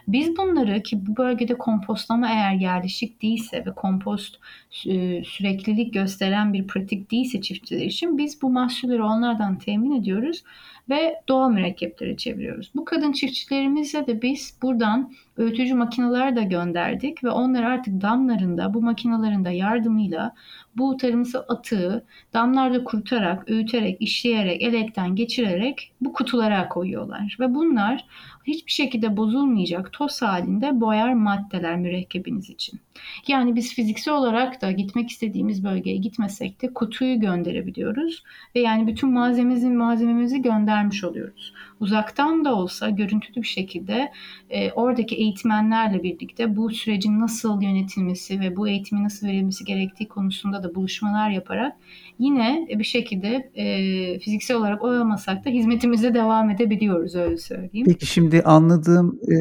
Biz 0.08 0.36
bunları 0.36 0.82
ki 0.82 1.06
bu 1.06 1.16
bölgede 1.16 1.58
kompostlama 1.58 2.28
eğer 2.28 2.54
yerleşik 2.54 3.22
değilse 3.22 3.66
ve 3.66 3.74
kompost 3.74 4.38
e, 4.86 5.24
süreklilik 5.24 5.94
gösteren 5.94 6.52
bir 6.52 6.66
pratik 6.66 7.10
değilse 7.10 7.40
çiftçiler 7.40 7.86
için 7.86 8.18
biz 8.18 8.42
bu 8.42 8.50
mahsulleri 8.50 9.02
onlardan 9.02 9.58
temin 9.58 10.00
ediyoruz 10.00 10.44
ve 10.90 11.22
doğal 11.28 11.50
mürekkeplere 11.50 12.16
çeviriyoruz. 12.16 12.70
Bu 12.74 12.84
kadın 12.84 13.12
çiftçilerimize 13.12 14.06
de 14.06 14.22
biz 14.22 14.58
buradan 14.62 15.12
öğütücü 15.36 15.74
makineler 15.74 16.36
de 16.36 16.42
gönderdik 16.42 17.24
ve 17.24 17.30
onlar 17.30 17.62
artık 17.62 18.02
damlarında 18.02 18.74
bu 18.74 18.82
makinelerin 18.82 19.44
de 19.44 19.50
yardımıyla 19.50 20.34
bu 20.76 20.96
tarımsal 20.96 21.42
atığı 21.48 22.04
damlarda 22.32 22.84
kurutarak, 22.84 23.50
öğüterek, 23.50 24.02
işleyerek, 24.02 24.62
elekten 24.62 25.16
geçirerek 25.16 25.92
bu 26.00 26.12
kutulara 26.12 26.68
koyuyorlar. 26.68 27.36
Ve 27.40 27.54
bunlar 27.54 28.04
hiçbir 28.44 28.72
şekilde 28.72 29.16
bozulmayacak 29.16 29.92
toz 29.92 30.22
halinde 30.22 30.80
boyar 30.80 31.14
maddeler 31.14 31.76
mürekkebiniz 31.76 32.50
için. 32.50 32.80
Yani 33.28 33.56
biz 33.56 33.74
fiziksel 33.74 34.14
olarak 34.14 34.62
da 34.62 34.70
gitmek 34.70 35.10
istediğimiz 35.10 35.64
bölgeye 35.64 35.96
gitmesek 35.96 36.62
de 36.62 36.74
kutuyu 36.74 37.20
gönderebiliyoruz 37.20 38.22
ve 38.56 38.60
yani 38.60 38.86
bütün 38.86 39.12
malzememizi 39.12 39.68
malzememizi 39.68 40.42
göndermiş 40.42 41.04
oluyoruz. 41.04 41.52
Uzaktan 41.82 42.44
da 42.44 42.54
olsa 42.54 42.90
görüntülü 42.90 43.42
bir 43.42 43.46
şekilde 43.46 44.12
e, 44.50 44.72
oradaki 44.72 45.14
eğitmenlerle 45.14 46.02
birlikte 46.02 46.56
bu 46.56 46.70
sürecin 46.70 47.20
nasıl 47.20 47.62
yönetilmesi 47.62 48.40
ve 48.40 48.56
bu 48.56 48.68
eğitimi 48.68 49.04
nasıl 49.04 49.26
verilmesi 49.26 49.64
gerektiği 49.64 50.08
konusunda 50.08 50.62
da 50.62 50.74
buluşmalar 50.74 51.30
yaparak 51.30 51.76
yine 52.18 52.66
bir 52.78 52.84
şekilde 52.84 53.50
e, 53.54 54.18
fiziksel 54.18 54.56
olarak 54.56 54.84
olamasak 54.84 55.44
da 55.44 55.50
hizmetimize 55.50 56.14
devam 56.14 56.50
edebiliyoruz 56.50 57.14
öyle 57.14 57.36
söyleyeyim. 57.36 57.86
Peki 57.86 58.06
şimdi 58.06 58.42
anladığım 58.42 59.20
e, 59.22 59.34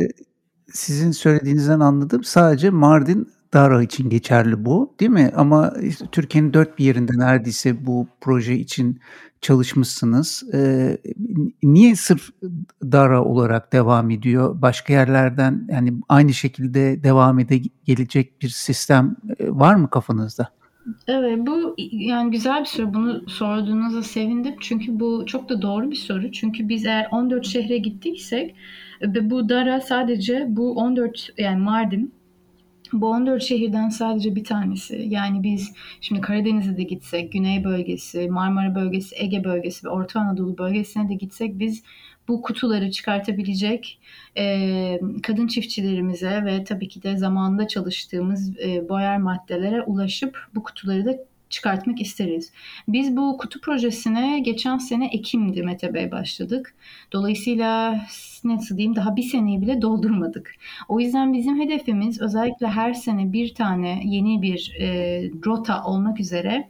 sizin 0.67 1.11
söylediğinizden 1.11 1.79
anladım 1.79 2.23
sadece 2.23 2.69
Mardin 2.69 3.27
Dara 3.53 3.83
için 3.83 4.09
geçerli 4.09 4.65
bu 4.65 4.95
değil 4.99 5.11
mi? 5.11 5.31
Ama 5.35 5.73
işte 5.81 6.05
Türkiye'nin 6.11 6.53
dört 6.53 6.79
bir 6.79 6.85
yerinde 6.85 7.11
neredeyse 7.15 7.85
bu 7.85 8.07
proje 8.21 8.55
için 8.55 8.99
çalışmışsınız. 9.41 10.43
Niye 11.63 11.95
sırf 11.95 12.29
Dara 12.83 13.23
olarak 13.23 13.73
devam 13.73 14.09
ediyor? 14.09 14.61
Başka 14.61 14.93
yerlerden 14.93 15.67
yani 15.71 15.93
aynı 16.09 16.33
şekilde 16.33 17.03
devam 17.03 17.39
ede 17.39 17.61
gelecek 17.85 18.41
bir 18.41 18.49
sistem 18.49 19.15
var 19.39 19.75
mı 19.75 19.89
kafanızda? 19.89 20.49
Evet 21.07 21.47
bu 21.47 21.75
yani 21.91 22.31
güzel 22.31 22.59
bir 22.59 22.65
soru. 22.65 22.93
Bunu 22.93 23.29
sorduğunuza 23.29 24.03
sevindim. 24.03 24.55
Çünkü 24.59 24.99
bu 24.99 25.23
çok 25.25 25.49
da 25.49 25.61
doğru 25.61 25.91
bir 25.91 25.95
soru. 25.95 26.31
Çünkü 26.31 26.69
biz 26.69 26.85
eğer 26.85 27.07
14 27.11 27.45
şehre 27.45 27.77
gittiysek 27.77 28.55
ve 29.01 29.29
bu 29.29 29.49
Dara 29.49 29.81
sadece 29.81 30.45
bu 30.49 30.75
14 30.75 31.29
yani 31.37 31.59
Mardin 31.59 32.13
bu 32.93 33.09
14 33.09 33.43
şehirden 33.43 33.89
sadece 33.89 34.35
bir 34.35 34.43
tanesi. 34.43 35.05
Yani 35.09 35.43
biz 35.43 35.73
şimdi 36.01 36.21
Karadeniz'e 36.21 36.77
de 36.77 36.83
gitsek, 36.83 37.31
Güney 37.31 37.63
bölgesi, 37.63 38.29
Marmara 38.29 38.75
bölgesi, 38.75 39.15
Ege 39.19 39.43
bölgesi 39.43 39.87
ve 39.87 39.89
Orta 39.89 40.19
Anadolu 40.19 40.57
bölgesine 40.57 41.09
de 41.09 41.13
gitsek 41.13 41.59
biz 41.59 41.83
bu 42.27 42.41
kutuları 42.41 42.91
çıkartabilecek 42.91 43.99
e, 44.37 44.99
kadın 45.23 45.47
çiftçilerimize 45.47 46.45
ve 46.45 46.63
tabii 46.63 46.87
ki 46.87 47.03
de 47.03 47.17
zamanında 47.17 47.67
çalıştığımız 47.67 48.59
e, 48.59 48.89
boyar 48.89 49.17
maddelere 49.17 49.81
ulaşıp 49.81 50.47
bu 50.55 50.63
kutuları 50.63 51.05
da 51.05 51.30
çıkartmak 51.51 52.01
isteriz. 52.01 52.51
Biz 52.87 53.17
bu 53.17 53.37
kutu 53.37 53.61
projesine 53.61 54.39
geçen 54.39 54.77
sene 54.77 55.07
Ekim'di 55.07 55.63
Mete 55.63 55.93
Bey 55.93 56.11
başladık. 56.11 56.75
Dolayısıyla 57.11 58.01
nasıl 58.43 58.77
diyeyim 58.77 58.95
daha 58.95 59.15
bir 59.15 59.23
seneyi 59.23 59.61
bile 59.61 59.81
doldurmadık. 59.81 60.55
O 60.87 60.99
yüzden 60.99 61.33
bizim 61.33 61.59
hedefimiz 61.59 62.21
özellikle 62.21 62.67
her 62.67 62.93
sene 62.93 63.33
bir 63.33 63.53
tane 63.53 64.01
yeni 64.05 64.41
bir 64.41 64.75
e, 64.79 64.87
rota 65.45 65.83
olmak 65.83 66.19
üzere 66.19 66.69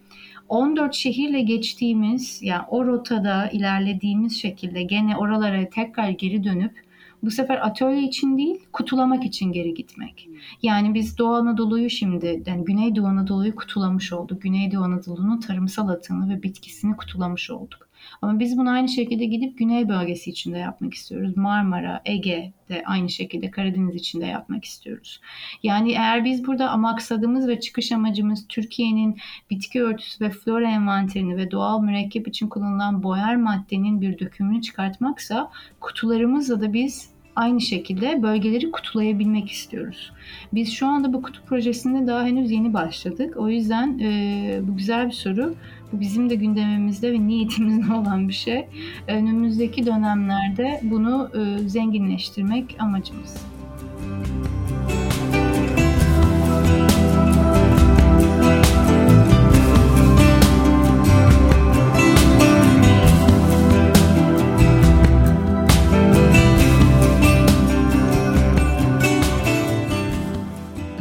14 0.50 0.96
şehirle 0.96 1.42
geçtiğimiz 1.42 2.42
yani 2.42 2.64
o 2.70 2.86
rotada 2.86 3.50
ilerlediğimiz 3.50 4.42
şekilde 4.42 4.84
gene 4.84 5.18
oralara 5.18 5.70
tekrar 5.70 6.10
geri 6.10 6.44
dönüp 6.44 6.91
bu 7.24 7.32
sefer 7.32 7.68
atölye 7.68 8.04
için 8.04 8.38
değil, 8.38 8.60
kutulamak 8.74 9.26
için 9.26 9.52
geri 9.52 9.74
gitmek. 9.74 10.30
Yani 10.62 10.94
biz 10.94 11.18
Doğu 11.18 11.34
Anadolu'yu 11.34 11.90
şimdi, 11.90 12.44
yani 12.46 12.66
Güneydoğu 12.66 13.06
Anadolu'yu 13.06 13.56
kutulamış 13.56 14.14
olduk. 14.14 14.42
Güneydoğu 14.42 14.84
Anadolu'nun 14.84 15.40
tarımsal 15.40 15.88
atını 15.88 16.30
ve 16.30 16.44
bitkisini 16.44 16.98
kutulamış 16.98 17.50
olduk. 17.52 17.91
Ama 18.22 18.40
biz 18.40 18.58
bunu 18.58 18.70
aynı 18.70 18.90
şekilde 18.90 19.26
gidip 19.26 19.58
Güney 19.58 19.90
bölgesi 19.90 20.30
içinde 20.30 20.58
yapmak 20.58 20.94
istiyoruz. 20.94 21.38
Marmara, 21.38 22.02
Ege 22.06 22.52
de 22.70 22.84
aynı 22.86 23.10
şekilde 23.10 23.52
Karadeniz 23.52 23.96
içinde 23.96 24.26
yapmak 24.26 24.66
istiyoruz. 24.66 25.22
Yani 25.64 25.92
eğer 25.92 26.26
biz 26.26 26.48
burada 26.48 26.78
maksadımız 26.78 27.48
ve 27.48 27.60
çıkış 27.60 27.92
amacımız 27.92 28.48
Türkiye'nin 28.48 29.18
bitki 29.50 29.84
örtüsü 29.84 30.26
ve 30.26 30.30
flora 30.30 30.72
envanterini 30.72 31.38
ve 31.38 31.52
doğal 31.52 31.82
mürekkep 31.82 32.28
için 32.28 32.48
kullanılan 32.48 33.04
boyar 33.04 33.36
maddenin 33.36 34.02
bir 34.02 34.20
dökümünü 34.20 34.62
çıkartmaksa 34.62 35.52
kutularımızla 35.80 36.62
da 36.62 36.74
biz 36.74 37.12
aynı 37.36 37.62
şekilde 37.62 38.22
bölgeleri 38.22 38.72
kutulayabilmek 38.72 39.52
istiyoruz. 39.52 40.12
Biz 40.54 40.74
şu 40.74 40.88
anda 40.88 41.14
bu 41.14 41.22
kutu 41.22 41.42
projesinde 41.46 42.08
daha 42.08 42.24
henüz 42.24 42.52
yeni 42.52 42.74
başladık. 42.74 43.38
O 43.38 43.50
yüzden 43.50 44.00
e, 44.00 44.60
bu 44.64 44.78
güzel 44.78 45.08
bir 45.08 45.14
soru. 45.14 45.56
Bu 45.94 46.00
bizim 46.00 46.30
de 46.30 46.36
gündemimizde 46.36 47.12
ve 47.12 47.28
niyetimizde 47.28 47.94
olan 48.02 48.28
bir 48.28 48.34
şey. 48.34 48.66
Önümüzdeki 49.08 49.86
dönemlerde 49.86 50.80
bunu 50.84 51.30
e, 51.36 51.70
zenginleştirmek 51.70 52.76
amacımız. 52.80 53.61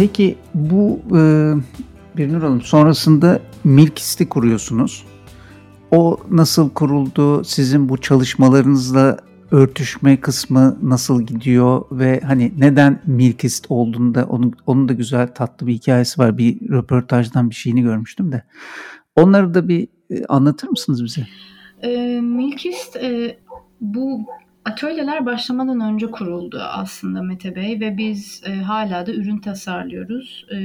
Peki 0.00 0.36
bu 0.54 1.00
e, 1.16 1.20
Birnur 2.16 2.42
Hanım 2.42 2.60
sonrasında 2.60 3.40
Milkist'i 3.64 4.28
kuruyorsunuz. 4.28 5.06
o 5.90 6.20
nasıl 6.30 6.70
kuruldu? 6.70 7.44
Sizin 7.44 7.88
bu 7.88 8.00
çalışmalarınızla 8.00 9.16
örtüşme 9.50 10.20
kısmı 10.20 10.78
nasıl 10.82 11.22
gidiyor 11.22 11.84
ve 11.92 12.20
hani 12.20 12.52
neden 12.58 13.02
Milkist 13.06 13.66
olduğunda 13.68 14.24
onun, 14.24 14.54
onun 14.66 14.88
da 14.88 14.92
güzel 14.92 15.34
tatlı 15.34 15.66
bir 15.66 15.72
hikayesi 15.72 16.20
var. 16.20 16.38
Bir 16.38 16.70
röportajdan 16.70 17.50
bir 17.50 17.54
şeyini 17.54 17.82
görmüştüm 17.82 18.32
de. 18.32 18.44
Onları 19.16 19.54
da 19.54 19.68
bir 19.68 19.88
e, 20.10 20.24
anlatır 20.24 20.68
mısınız 20.68 21.04
bize? 21.04 21.26
E, 21.82 22.20
Milkist 22.20 22.96
e, 22.96 23.38
bu 23.80 24.26
atölyeler 24.64 25.26
başlamadan 25.26 25.80
önce 25.80 26.06
kuruldu 26.06 26.60
aslında 26.62 27.22
Mete 27.22 27.56
Bey 27.56 27.80
ve 27.80 27.96
biz 27.96 28.42
e, 28.46 28.54
hala 28.54 29.06
da 29.06 29.12
ürün 29.12 29.38
tasarlıyoruz. 29.38 30.46
E, 30.50 30.56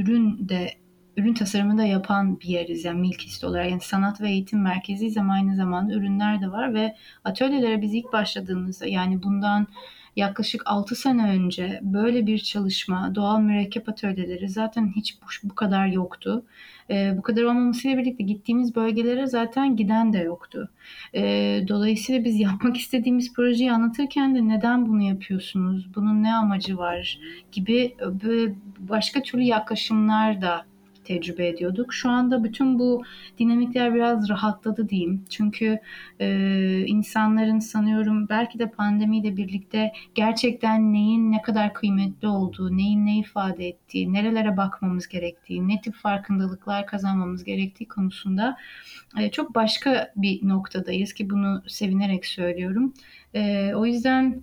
ürün 0.00 0.48
de 0.48 0.70
ürün 1.16 1.34
tasarımı 1.34 1.78
da 1.78 1.84
yapan 1.84 2.40
bir 2.40 2.48
yeriz 2.48 2.84
yani 2.84 3.00
Milkist 3.00 3.44
olarak. 3.44 3.70
Yani 3.70 3.80
sanat 3.80 4.20
ve 4.20 4.30
eğitim 4.30 4.62
merkeziyiz 4.62 5.16
ama 5.16 5.32
aynı 5.32 5.56
zamanda 5.56 5.94
ürünler 5.94 6.40
de 6.40 6.52
var 6.52 6.74
ve 6.74 6.96
atölyelere 7.24 7.82
biz 7.82 7.94
ilk 7.94 8.12
başladığımızda 8.12 8.86
yani 8.86 9.22
bundan 9.22 9.66
yaklaşık 10.16 10.62
6 10.64 10.96
sene 10.96 11.28
önce 11.30 11.80
böyle 11.82 12.26
bir 12.26 12.38
çalışma, 12.38 13.14
doğal 13.14 13.40
mürekkep 13.40 13.88
atölyeleri 13.88 14.48
zaten 14.48 14.92
hiç 14.96 15.22
bu, 15.22 15.48
bu 15.48 15.54
kadar 15.54 15.86
yoktu. 15.86 16.44
E, 16.90 17.14
bu 17.18 17.22
kadar 17.22 17.42
olmamasıyla 17.42 17.98
birlikte 17.98 18.24
gittiğimiz 18.24 18.76
bölgelere 18.76 19.26
zaten 19.26 19.76
giden 19.76 20.12
de 20.12 20.18
yoktu. 20.18 20.68
E, 21.14 21.22
dolayısıyla 21.68 22.24
biz 22.24 22.40
yapmak 22.40 22.76
istediğimiz 22.76 23.34
projeyi 23.34 23.72
anlatırken 23.72 24.34
de 24.34 24.48
neden 24.48 24.86
bunu 24.86 25.02
yapıyorsunuz, 25.02 25.94
bunun 25.94 26.22
ne 26.22 26.34
amacı 26.34 26.78
var 26.78 27.18
gibi 27.52 27.94
böyle 28.00 28.54
başka 28.78 29.22
türlü 29.22 29.42
yaklaşımlar 29.42 30.42
da 30.42 30.66
tecrübe 31.06 31.48
ediyorduk. 31.48 31.94
Şu 31.94 32.10
anda 32.10 32.44
bütün 32.44 32.78
bu 32.78 33.02
dinamikler 33.38 33.94
biraz 33.94 34.28
rahatladı 34.28 34.88
diyeyim. 34.88 35.24
Çünkü 35.30 35.78
e, 36.20 36.28
insanların 36.86 37.58
sanıyorum 37.58 38.28
belki 38.28 38.58
de 38.58 38.70
pandemiyle 38.70 39.36
birlikte 39.36 39.92
gerçekten 40.14 40.92
neyin 40.92 41.32
ne 41.32 41.42
kadar 41.42 41.74
kıymetli 41.74 42.28
olduğu, 42.28 42.76
neyin 42.76 43.06
ne 43.06 43.18
ifade 43.18 43.68
ettiği, 43.68 44.12
nerelere 44.12 44.56
bakmamız 44.56 45.08
gerektiği, 45.08 45.68
ne 45.68 45.80
tip 45.80 45.94
farkındalıklar 45.94 46.86
kazanmamız 46.86 47.44
gerektiği 47.44 47.88
konusunda 47.88 48.56
e, 49.18 49.30
çok 49.30 49.54
başka 49.54 50.12
bir 50.16 50.48
noktadayız 50.48 51.12
ki 51.12 51.30
bunu 51.30 51.62
sevinerek 51.66 52.26
söylüyorum. 52.26 52.94
E, 53.34 53.74
o 53.74 53.86
yüzden 53.86 54.42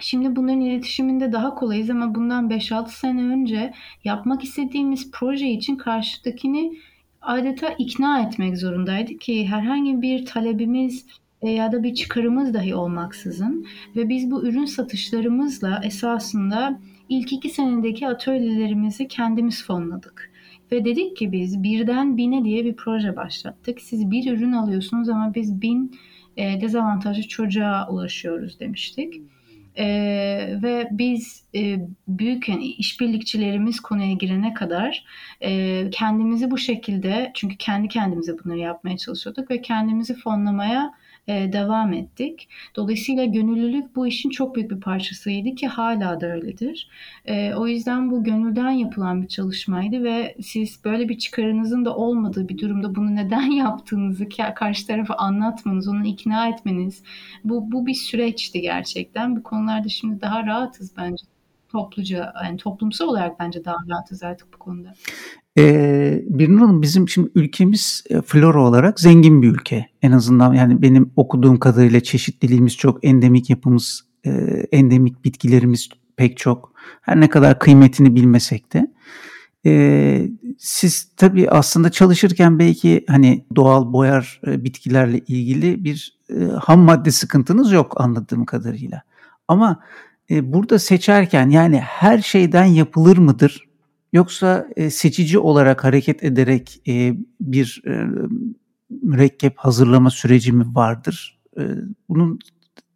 Şimdi 0.00 0.36
bunların 0.36 0.60
iletişiminde 0.60 1.32
daha 1.32 1.54
kolayız 1.54 1.90
ama 1.90 2.14
bundan 2.14 2.48
5-6 2.48 2.88
sene 2.88 3.22
önce 3.22 3.72
yapmak 4.04 4.44
istediğimiz 4.44 5.10
proje 5.10 5.48
için 5.48 5.76
karşıdakini 5.76 6.78
adeta 7.22 7.68
ikna 7.68 8.20
etmek 8.20 8.58
zorundaydık 8.58 9.20
ki 9.20 9.46
herhangi 9.46 10.02
bir 10.02 10.26
talebimiz 10.26 11.06
ya 11.42 11.72
da 11.72 11.82
bir 11.82 11.94
çıkarımız 11.94 12.54
dahi 12.54 12.74
olmaksızın 12.74 13.66
ve 13.96 14.08
biz 14.08 14.30
bu 14.30 14.46
ürün 14.46 14.64
satışlarımızla 14.64 15.80
esasında 15.84 16.80
ilk 17.08 17.32
iki 17.32 17.48
senedeki 17.48 18.08
atölyelerimizi 18.08 19.08
kendimiz 19.08 19.64
fonladık. 19.64 20.30
Ve 20.72 20.84
dedik 20.84 21.16
ki 21.16 21.32
biz 21.32 21.62
birden 21.62 22.16
bine 22.16 22.44
diye 22.44 22.64
bir 22.64 22.76
proje 22.76 23.16
başlattık. 23.16 23.80
Siz 23.80 24.10
bir 24.10 24.32
ürün 24.32 24.52
alıyorsunuz 24.52 25.08
ama 25.08 25.34
biz 25.34 25.62
bin 25.62 25.98
e, 26.36 26.60
dezavantajlı 26.60 27.22
çocuğa 27.22 27.88
ulaşıyoruz 27.90 28.60
demiştik. 28.60 29.22
Ee, 29.78 30.58
ve 30.62 30.88
biz 30.90 31.44
e, 31.54 31.78
büyük 32.08 32.48
yani 32.48 32.64
işbirlikçilerimiz 32.66 33.80
konuya 33.80 34.12
girene 34.12 34.54
kadar 34.54 35.04
e, 35.40 35.90
kendimizi 35.90 36.50
bu 36.50 36.58
şekilde 36.58 37.30
çünkü 37.34 37.56
kendi 37.56 37.88
kendimize 37.88 38.36
bunları 38.44 38.58
yapmaya 38.58 38.96
çalışıyorduk 38.96 39.50
ve 39.50 39.62
kendimizi 39.62 40.14
fonlamaya 40.14 40.94
e, 41.28 41.52
devam 41.52 41.92
ettik. 41.92 42.48
Dolayısıyla 42.76 43.24
gönüllülük 43.24 43.96
bu 43.96 44.06
işin 44.06 44.30
çok 44.30 44.56
büyük 44.56 44.70
bir 44.70 44.80
parçasıydı 44.80 45.54
ki 45.54 45.66
hala 45.66 46.20
da 46.20 46.26
öyledir. 46.26 46.88
E, 47.24 47.54
o 47.54 47.66
yüzden 47.66 48.10
bu 48.10 48.24
gönülden 48.24 48.70
yapılan 48.70 49.22
bir 49.22 49.28
çalışmaydı 49.28 50.04
ve 50.04 50.36
siz 50.42 50.84
böyle 50.84 51.08
bir 51.08 51.18
çıkarınızın 51.18 51.84
da 51.84 51.96
olmadığı 51.96 52.48
bir 52.48 52.58
durumda 52.58 52.94
bunu 52.94 53.16
neden 53.16 53.50
yaptığınızı 53.50 54.28
karşı 54.54 54.86
tarafa 54.86 55.14
anlatmanız, 55.14 55.88
onu 55.88 56.06
ikna 56.06 56.48
etmeniz 56.48 57.02
bu, 57.44 57.72
bu 57.72 57.86
bir 57.86 57.94
süreçti 57.94 58.60
gerçekten. 58.60 59.36
Bu 59.36 59.42
konularda 59.42 59.88
şimdi 59.88 60.20
daha 60.20 60.46
rahatız 60.46 60.96
bence 60.96 61.24
topluca 61.68 62.32
yani 62.44 62.56
toplumsal 62.56 63.08
olarak 63.08 63.40
bence 63.40 63.64
daha 63.64 63.76
rahatız 63.88 64.22
artık 64.22 64.54
bu 64.54 64.58
konuda. 64.58 64.94
Ee, 65.58 66.22
Birnur 66.26 66.58
Hanım 66.58 66.82
bizim 66.82 67.08
şimdi 67.08 67.30
ülkemiz 67.34 68.04
e, 68.10 68.22
flora 68.22 68.62
olarak 68.62 69.00
zengin 69.00 69.42
bir 69.42 69.48
ülke. 69.48 69.86
En 70.02 70.12
azından 70.12 70.54
yani 70.54 70.82
benim 70.82 71.10
okuduğum 71.16 71.58
kadarıyla 71.58 72.00
çeşitliliğimiz 72.00 72.76
çok, 72.76 73.04
endemik 73.04 73.50
yapımız, 73.50 74.04
e, 74.26 74.30
endemik 74.72 75.24
bitkilerimiz 75.24 75.88
pek 76.16 76.36
çok. 76.36 76.72
Her 77.00 77.20
ne 77.20 77.28
kadar 77.28 77.58
kıymetini 77.58 78.14
bilmesek 78.14 78.72
de. 78.72 78.92
Ee, 79.66 80.30
siz 80.58 81.08
tabii 81.16 81.50
aslında 81.50 81.90
çalışırken 81.90 82.58
belki 82.58 83.04
hani 83.08 83.44
doğal 83.56 83.92
boyar 83.92 84.40
e, 84.46 84.64
bitkilerle 84.64 85.18
ilgili 85.18 85.84
bir 85.84 86.18
e, 86.30 86.44
ham 86.44 86.80
madde 86.80 87.10
sıkıntınız 87.10 87.72
yok 87.72 88.00
anladığım 88.00 88.44
kadarıyla. 88.44 89.02
Ama 89.48 89.80
e, 90.30 90.52
burada 90.52 90.78
seçerken 90.78 91.50
yani 91.50 91.78
her 91.80 92.18
şeyden 92.18 92.64
yapılır 92.64 93.18
mıdır? 93.18 93.67
Yoksa 94.12 94.68
e, 94.76 94.90
seçici 94.90 95.38
olarak 95.38 95.84
hareket 95.84 96.24
ederek 96.24 96.82
e, 96.88 97.14
bir 97.40 97.82
e, 97.86 98.04
mürekkep 98.90 99.58
hazırlama 99.58 100.10
süreci 100.10 100.52
mi 100.52 100.64
vardır? 100.74 101.40
E, 101.58 101.62
bunun 102.08 102.38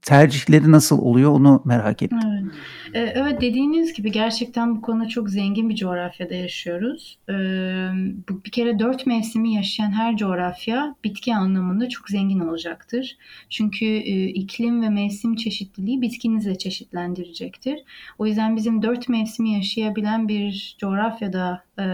tercihleri 0.02 0.72
nasıl 0.72 0.98
oluyor 0.98 1.30
onu 1.32 1.62
merak 1.64 2.02
ettim. 2.02 2.18
Evet. 2.26 2.52
Ee, 2.94 3.12
evet 3.14 3.40
dediğiniz 3.40 3.92
gibi 3.92 4.12
gerçekten 4.12 4.76
bu 4.76 4.80
konuda 4.80 5.08
çok 5.08 5.30
zengin 5.30 5.68
bir 5.68 5.76
coğrafyada 5.76 6.34
yaşıyoruz. 6.34 7.18
Ee, 7.28 7.32
bir 8.44 8.50
kere 8.50 8.78
dört 8.78 9.06
mevsimi 9.06 9.54
yaşayan 9.54 9.90
her 9.90 10.16
coğrafya 10.16 10.94
bitki 11.04 11.34
anlamında 11.34 11.88
çok 11.88 12.08
zengin 12.08 12.40
olacaktır. 12.40 13.16
Çünkü 13.50 13.84
e, 13.84 14.26
iklim 14.26 14.82
ve 14.82 14.88
mevsim 14.88 15.36
çeşitliliği 15.36 16.02
bitkinizi 16.02 16.50
de 16.50 16.58
çeşitlendirecektir. 16.58 17.78
O 18.18 18.26
yüzden 18.26 18.56
bizim 18.56 18.82
dört 18.82 19.08
mevsimi 19.08 19.52
yaşayabilen 19.52 20.28
bir 20.28 20.76
coğrafyada 20.78 21.64
e, 21.78 21.84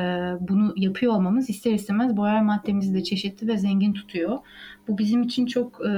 bunu 0.49 0.75
yapıyor 0.77 1.12
olmamız 1.12 1.51
ister 1.51 1.73
istemez 1.73 2.16
boyar 2.16 2.40
maddemizi 2.40 2.94
de 2.94 3.05
çeşitli 3.05 3.49
ve 3.49 3.59
zengin 3.59 3.92
tutuyor. 3.92 4.38
Bu 4.88 4.99
bizim 4.99 5.23
için 5.23 5.47
çok 5.47 5.81
e, 5.87 5.90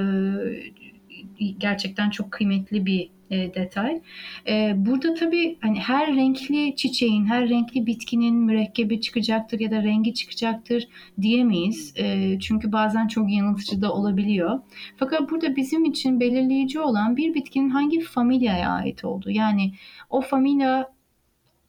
gerçekten 1.59 2.11
çok 2.11 2.31
kıymetli 2.31 2.87
bir 2.87 3.11
e, 3.31 3.55
detay. 3.55 4.01
E, 4.49 4.75
burada 4.77 5.15
tabii 5.15 5.59
hani 5.61 5.81
her 5.81 6.17
renkli 6.17 6.77
çiçeğin, 6.77 7.27
her 7.27 7.49
renkli 7.49 7.87
bitkinin 7.87 8.35
mürekkebi 8.35 9.01
çıkacaktır 9.01 9.61
ya 9.61 9.71
da 9.71 9.83
rengi 9.83 10.15
çıkacaktır 10.15 10.89
diyemeyiz. 11.21 11.95
E, 11.97 12.39
çünkü 12.41 12.73
bazen 12.73 13.09
çok 13.09 13.33
yanıltıcı 13.33 13.83
da 13.83 13.93
olabiliyor. 13.93 14.61
Fakat 14.97 15.31
burada 15.31 15.57
bizim 15.57 15.85
için 15.85 16.21
belirleyici 16.21 16.81
olan 16.81 17.17
bir 17.17 17.35
bitkinin 17.35 17.71
hangi 17.71 18.01
familyaya 18.01 18.71
ait 18.71 19.05
olduğu. 19.05 19.31
Yani 19.31 19.73
o 20.11 20.21
familya 20.21 20.91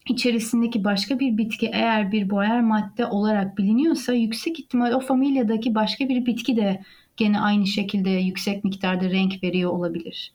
içerisindeki 0.10 0.84
başka 0.84 1.20
bir 1.20 1.38
bitki 1.38 1.70
eğer 1.74 2.12
bir 2.12 2.30
boyar 2.30 2.60
madde 2.60 3.06
olarak 3.06 3.58
biliniyorsa 3.58 4.14
yüksek 4.14 4.60
ihtimal 4.60 4.92
o 4.92 5.00
familyadaki 5.00 5.76
başka 5.76 6.10
bir 6.10 6.26
bitki 6.26 6.56
de 6.56 6.82
gene 7.18 7.40
aynı 7.40 7.68
şekilde 7.68 8.10
yüksek 8.10 8.64
miktarda 8.64 9.10
renk 9.10 9.44
veriyor 9.44 9.72
olabilir. 9.72 10.34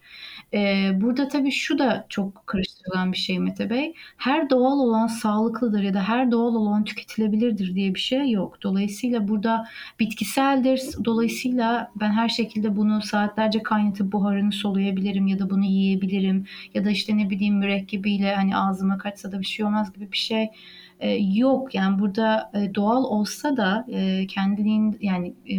Ee, 0.54 0.90
burada 0.94 1.28
tabii 1.28 1.50
şu 1.50 1.78
da 1.78 2.06
çok 2.08 2.46
karıştırılan 2.46 3.12
bir 3.12 3.16
şey 3.16 3.38
Mete 3.38 3.70
Bey. 3.70 3.94
Her 4.16 4.50
doğal 4.50 4.78
olan 4.78 5.06
sağlıklıdır 5.06 5.82
ya 5.82 5.94
da 5.94 6.08
her 6.08 6.30
doğal 6.30 6.54
olan 6.54 6.84
tüketilebilirdir 6.84 7.74
diye 7.74 7.94
bir 7.94 8.00
şey 8.00 8.30
yok. 8.30 8.62
Dolayısıyla 8.62 9.28
burada 9.28 9.68
bitkiseldir. 10.00 10.82
Dolayısıyla 11.04 11.92
ben 11.96 12.12
her 12.12 12.28
şekilde 12.28 12.76
bunu 12.76 13.02
saatlerce 13.02 13.62
kaynatıp 13.62 14.12
buharını 14.12 14.52
soluyabilirim 14.52 15.26
ya 15.26 15.38
da 15.38 15.50
bunu 15.50 15.64
yiyebilirim. 15.64 16.46
Ya 16.74 16.84
da 16.84 16.90
işte 16.90 17.16
ne 17.16 17.30
bileyim 17.30 17.54
mürekkebiyle 17.54 18.34
hani 18.34 18.56
ağzıma 18.56 18.98
kaçsa 18.98 19.32
da 19.32 19.40
bir 19.40 19.46
şey 19.46 19.66
olmaz 19.66 19.92
gibi 19.92 20.12
bir 20.12 20.16
şey 20.16 20.50
e, 21.00 21.10
yok. 21.10 21.74
Yani 21.74 21.98
burada 21.98 22.50
e, 22.54 22.74
doğal 22.74 23.04
olsa 23.04 23.56
da 23.56 23.86
e, 23.88 24.26
kendiliğin 24.26 24.98
yani 25.00 25.34
e, 25.50 25.56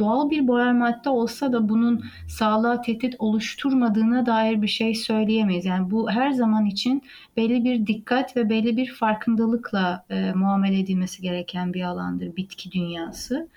doğal 0.00 0.30
bir 0.30 0.48
boyar 0.48 0.72
madde 0.72 1.10
olsa 1.10 1.52
da 1.52 1.68
bunun 1.68 2.04
sağlığa 2.28 2.82
tehdit 2.82 3.14
oluşturmadığına 3.18 4.26
dair 4.26 4.62
bir 4.62 4.68
şey 4.68 4.94
söyleyemeyiz. 4.94 5.64
Yani 5.64 5.90
bu 5.90 6.10
her 6.10 6.30
zaman 6.30 6.66
için 6.66 7.02
belli 7.36 7.64
bir 7.64 7.86
dikkat 7.86 8.36
ve 8.36 8.50
belli 8.50 8.76
bir 8.76 8.92
farkındalıkla 8.92 10.04
e, 10.10 10.32
muamele 10.32 10.78
edilmesi 10.80 11.22
gereken 11.22 11.74
bir 11.74 11.82
alandır 11.82 12.36
bitki 12.36 12.72
dünyası. 12.72 13.48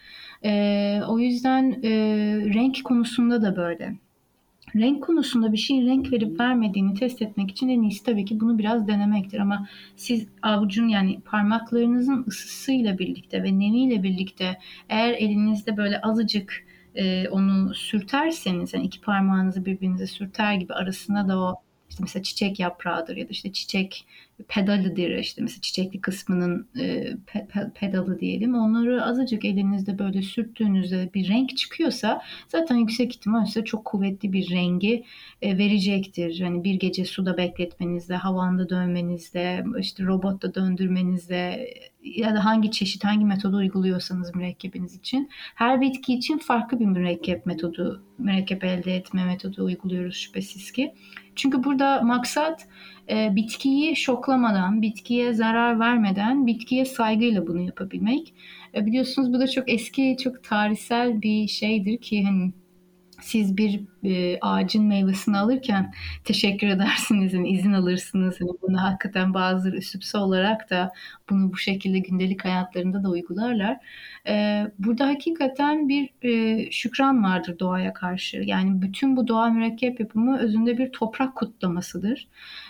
E, 0.45 1.01
o 1.07 1.19
yüzden 1.19 1.71
e, 1.83 1.89
renk 2.53 2.83
konusunda 2.83 3.41
da 3.41 3.55
böyle. 3.55 4.02
Renk 4.75 5.03
konusunda 5.03 5.51
bir 5.51 5.57
şeyin 5.57 5.87
renk 5.87 6.11
verip 6.11 6.39
vermediğini 6.39 6.93
test 6.93 7.21
etmek 7.21 7.51
için 7.51 7.69
en 7.69 7.81
iyisi 7.81 8.03
tabii 8.03 8.25
ki 8.25 8.39
bunu 8.39 8.59
biraz 8.59 8.87
denemektir. 8.87 9.39
Ama 9.39 9.67
siz 9.95 10.27
avucun 10.41 10.87
yani 10.87 11.21
parmaklarınızın 11.21 12.25
ısısıyla 12.27 12.99
birlikte 12.99 13.43
ve 13.43 13.59
nemiyle 13.59 14.03
birlikte 14.03 14.59
eğer 14.89 15.13
elinizde 15.13 15.77
böyle 15.77 16.01
azıcık 16.01 16.65
e, 16.95 17.29
onu 17.29 17.73
sürterseniz 17.73 18.73
yani 18.73 18.85
iki 18.85 19.01
parmağınızı 19.01 19.65
birbirinize 19.65 20.07
sürter 20.07 20.53
gibi 20.53 20.73
arasına 20.73 21.27
da 21.27 21.39
o 21.39 21.55
işte 21.89 22.03
mesela 22.03 22.23
çiçek 22.23 22.59
yaprağıdır 22.59 23.17
ya 23.17 23.25
da 23.25 23.29
işte 23.29 23.51
çiçek 23.51 24.05
pedalıdır 24.47 25.09
işte 25.09 25.41
mesela 25.41 25.61
çiçekli 25.61 26.01
kısmının 26.01 26.67
e, 26.79 27.17
pe, 27.25 27.47
pe, 27.47 27.71
pedalı 27.75 28.19
diyelim. 28.19 28.55
Onları 28.55 29.05
azıcık 29.05 29.45
elinizde 29.45 29.99
böyle 29.99 30.21
sürttüğünüzde 30.21 31.09
bir 31.13 31.29
renk 31.29 31.57
çıkıyorsa 31.57 32.21
zaten 32.47 32.75
yüksek 32.75 33.15
ihtimal 33.15 33.45
size 33.45 33.65
çok 33.65 33.85
kuvvetli 33.85 34.33
bir 34.33 34.51
rengi 34.51 35.03
e, 35.41 35.57
verecektir. 35.57 36.39
Yani 36.39 36.63
bir 36.63 36.73
gece 36.73 37.05
suda 37.05 37.37
bekletmenizde, 37.37 38.15
havanda 38.15 38.69
dönmenizde, 38.69 39.65
işte 39.79 40.03
robotta 40.03 40.55
döndürmenizde 40.55 41.69
ya 42.03 42.35
da 42.35 42.45
hangi 42.45 42.71
çeşit, 42.71 43.03
hangi 43.05 43.25
metodu 43.25 43.57
uyguluyorsanız 43.57 44.35
mürekkebiniz 44.35 44.95
için. 44.95 45.29
Her 45.55 45.81
bitki 45.81 46.13
için 46.13 46.37
farklı 46.37 46.79
bir 46.79 46.85
mürekkep 46.85 47.45
metodu, 47.45 48.03
mürekkep 48.17 48.63
elde 48.63 48.95
etme 48.95 49.25
metodu 49.25 49.63
uyguluyoruz 49.63 50.15
şüphesiz 50.15 50.71
ki. 50.71 50.93
Çünkü 51.35 51.63
burada 51.63 52.01
maksat 52.01 52.67
e, 53.09 53.35
bitkiyi 53.35 53.95
şoklamadan, 53.95 54.81
bitkiye 54.81 55.33
zarar 55.33 55.79
vermeden, 55.79 56.47
bitkiye 56.47 56.85
saygıyla 56.85 57.47
bunu 57.47 57.61
yapabilmek. 57.61 58.33
E, 58.75 58.85
biliyorsunuz 58.85 59.33
bu 59.33 59.39
da 59.39 59.47
çok 59.47 59.69
eski, 59.69 60.17
çok 60.23 60.43
tarihsel 60.43 61.21
bir 61.21 61.47
şeydir 61.47 61.97
ki 61.97 62.23
hani 62.23 62.53
siz 63.23 63.57
bir 63.57 63.81
e, 64.03 64.39
ağacın 64.41 64.85
meyvesini 64.85 65.37
alırken 65.37 65.93
teşekkür 66.23 66.67
edersiniz, 66.67 67.33
yani 67.33 67.49
izin 67.49 67.73
alırsınız. 67.73 68.41
Yani 68.41 68.51
bunu 68.61 68.81
hakikaten 68.81 69.33
bazıları 69.33 69.77
üsüpse 69.77 70.17
olarak 70.17 70.69
da 70.69 70.93
bunu 71.29 71.51
bu 71.51 71.57
şekilde 71.57 71.99
gündelik 71.99 72.45
hayatlarında 72.45 73.03
da 73.03 73.09
uygularlar. 73.09 73.77
E, 74.27 74.63
burada 74.79 75.07
hakikaten 75.07 75.89
bir 75.89 76.09
e, 76.21 76.71
şükran 76.71 77.23
vardır 77.23 77.59
doğaya 77.59 77.93
karşı. 77.93 78.37
Yani 78.37 78.81
bütün 78.81 79.17
bu 79.17 79.27
doğa 79.27 79.49
mürekkep 79.49 79.99
yapımı 79.99 80.39
özünde 80.39 80.77
bir 80.77 80.91
toprak 80.91 81.35
kutlamasıdır. 81.35 82.27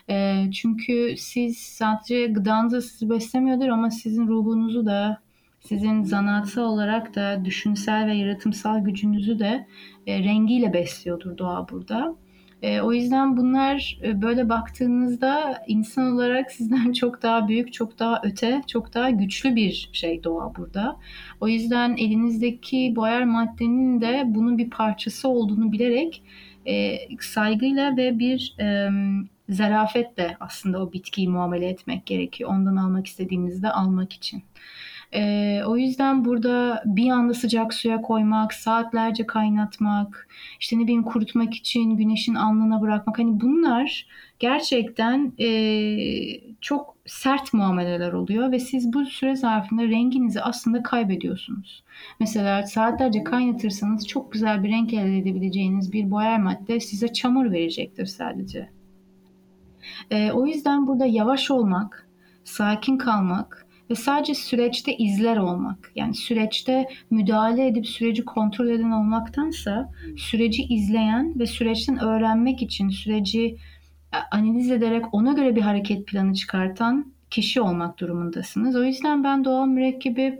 E, 0.09 0.45
çünkü 0.51 1.15
siz 1.17 1.57
sadece 1.57 2.27
gıdanızı 2.27 2.81
sizi 2.81 3.09
beslemiyordur 3.09 3.67
ama 3.67 3.91
sizin 3.91 4.27
ruhunuzu 4.27 4.85
da 4.85 5.22
sizin 5.63 6.03
zanaatsal 6.03 6.63
olarak 6.63 7.15
da 7.15 7.45
düşünsel 7.45 8.07
ve 8.07 8.13
yaratımsal 8.13 8.79
gücünüzü 8.79 9.39
de 9.39 9.67
e, 10.07 10.19
rengiyle 10.19 10.73
besliyordur 10.73 11.37
doğa 11.37 11.69
burada. 11.69 12.15
E, 12.61 12.81
o 12.81 12.93
yüzden 12.93 13.37
bunlar 13.37 13.99
e, 14.03 14.21
böyle 14.21 14.49
baktığınızda 14.49 15.63
insan 15.67 16.13
olarak 16.13 16.51
sizden 16.51 16.93
çok 16.93 17.21
daha 17.21 17.47
büyük, 17.47 17.73
çok 17.73 17.99
daha 17.99 18.21
öte, 18.23 18.61
çok 18.67 18.93
daha 18.93 19.09
güçlü 19.09 19.55
bir 19.55 19.89
şey 19.93 20.23
doğa 20.23 20.55
burada. 20.55 20.99
O 21.41 21.47
yüzden 21.47 21.97
elinizdeki 21.97 22.93
boyar 22.95 23.23
maddenin 23.23 24.01
de 24.01 24.23
bunun 24.25 24.57
bir 24.57 24.69
parçası 24.69 25.27
olduğunu 25.29 25.71
bilerek 25.71 26.23
e, 26.67 26.97
saygıyla 27.19 27.97
ve 27.97 28.19
bir 28.19 28.55
e, 28.59 28.89
zarafetle 29.49 30.37
aslında 30.39 30.83
o 30.83 30.93
bitkiyi 30.93 31.29
muamele 31.29 31.69
etmek 31.69 32.05
gerekiyor. 32.05 32.49
Ondan 32.49 32.75
almak 32.75 33.07
istediğinizde 33.07 33.71
almak 33.71 34.13
için. 34.13 34.43
E, 35.15 35.61
o 35.65 35.77
yüzden 35.77 36.25
burada 36.25 36.83
bir 36.85 37.09
anda 37.09 37.33
sıcak 37.33 37.73
suya 37.73 38.01
koymak, 38.01 38.53
saatlerce 38.53 39.25
kaynatmak, 39.25 40.27
işte 40.59 40.77
ne 40.77 40.83
bileyim 40.83 41.03
kurutmak 41.03 41.53
için 41.53 41.97
güneşin 41.97 42.35
alnına 42.35 42.81
bırakmak. 42.81 43.19
Hani 43.19 43.41
bunlar 43.41 44.07
gerçekten 44.39 45.33
e, 45.39 45.47
çok 46.61 46.95
sert 47.05 47.53
muameleler 47.53 48.13
oluyor 48.13 48.51
ve 48.51 48.59
siz 48.59 48.93
bu 48.93 49.05
süre 49.05 49.35
zarfında 49.35 49.83
renginizi 49.83 50.41
aslında 50.41 50.83
kaybediyorsunuz. 50.83 51.83
Mesela 52.19 52.63
saatlerce 52.63 53.23
kaynatırsanız 53.23 54.07
çok 54.07 54.31
güzel 54.31 54.63
bir 54.63 54.69
renk 54.69 54.93
elde 54.93 55.17
edebileceğiniz 55.17 55.93
bir 55.93 56.11
boyar 56.11 56.39
madde 56.39 56.79
size 56.79 57.13
çamur 57.13 57.51
verecektir 57.51 58.05
sadece. 58.05 58.69
E, 60.11 60.31
o 60.31 60.45
yüzden 60.45 60.87
burada 60.87 61.05
yavaş 61.05 61.51
olmak, 61.51 62.07
sakin 62.43 62.97
kalmak 62.97 63.62
ve 63.89 63.95
sadece 63.95 64.35
süreçte 64.35 64.97
izler 64.97 65.37
olmak. 65.37 65.91
Yani 65.95 66.15
süreçte 66.15 66.89
müdahale 67.09 67.67
edip 67.67 67.87
süreci 67.87 68.25
kontrol 68.25 68.67
eden 68.67 68.91
olmaktansa 68.91 69.91
süreci 70.17 70.63
izleyen 70.63 71.39
ve 71.39 71.45
süreçten 71.45 71.99
öğrenmek 72.03 72.61
için 72.61 72.89
süreci 72.89 73.57
e, 74.13 74.17
analiz 74.31 74.71
ederek 74.71 75.13
ona 75.13 75.33
göre 75.33 75.55
bir 75.55 75.61
hareket 75.61 76.07
planı 76.07 76.33
çıkartan 76.33 77.13
kişi 77.29 77.61
olmak 77.61 77.99
durumundasınız. 77.99 78.75
O 78.75 78.83
yüzden 78.83 79.23
ben 79.23 79.45
doğal 79.45 79.65
mürekkebi 79.65 80.39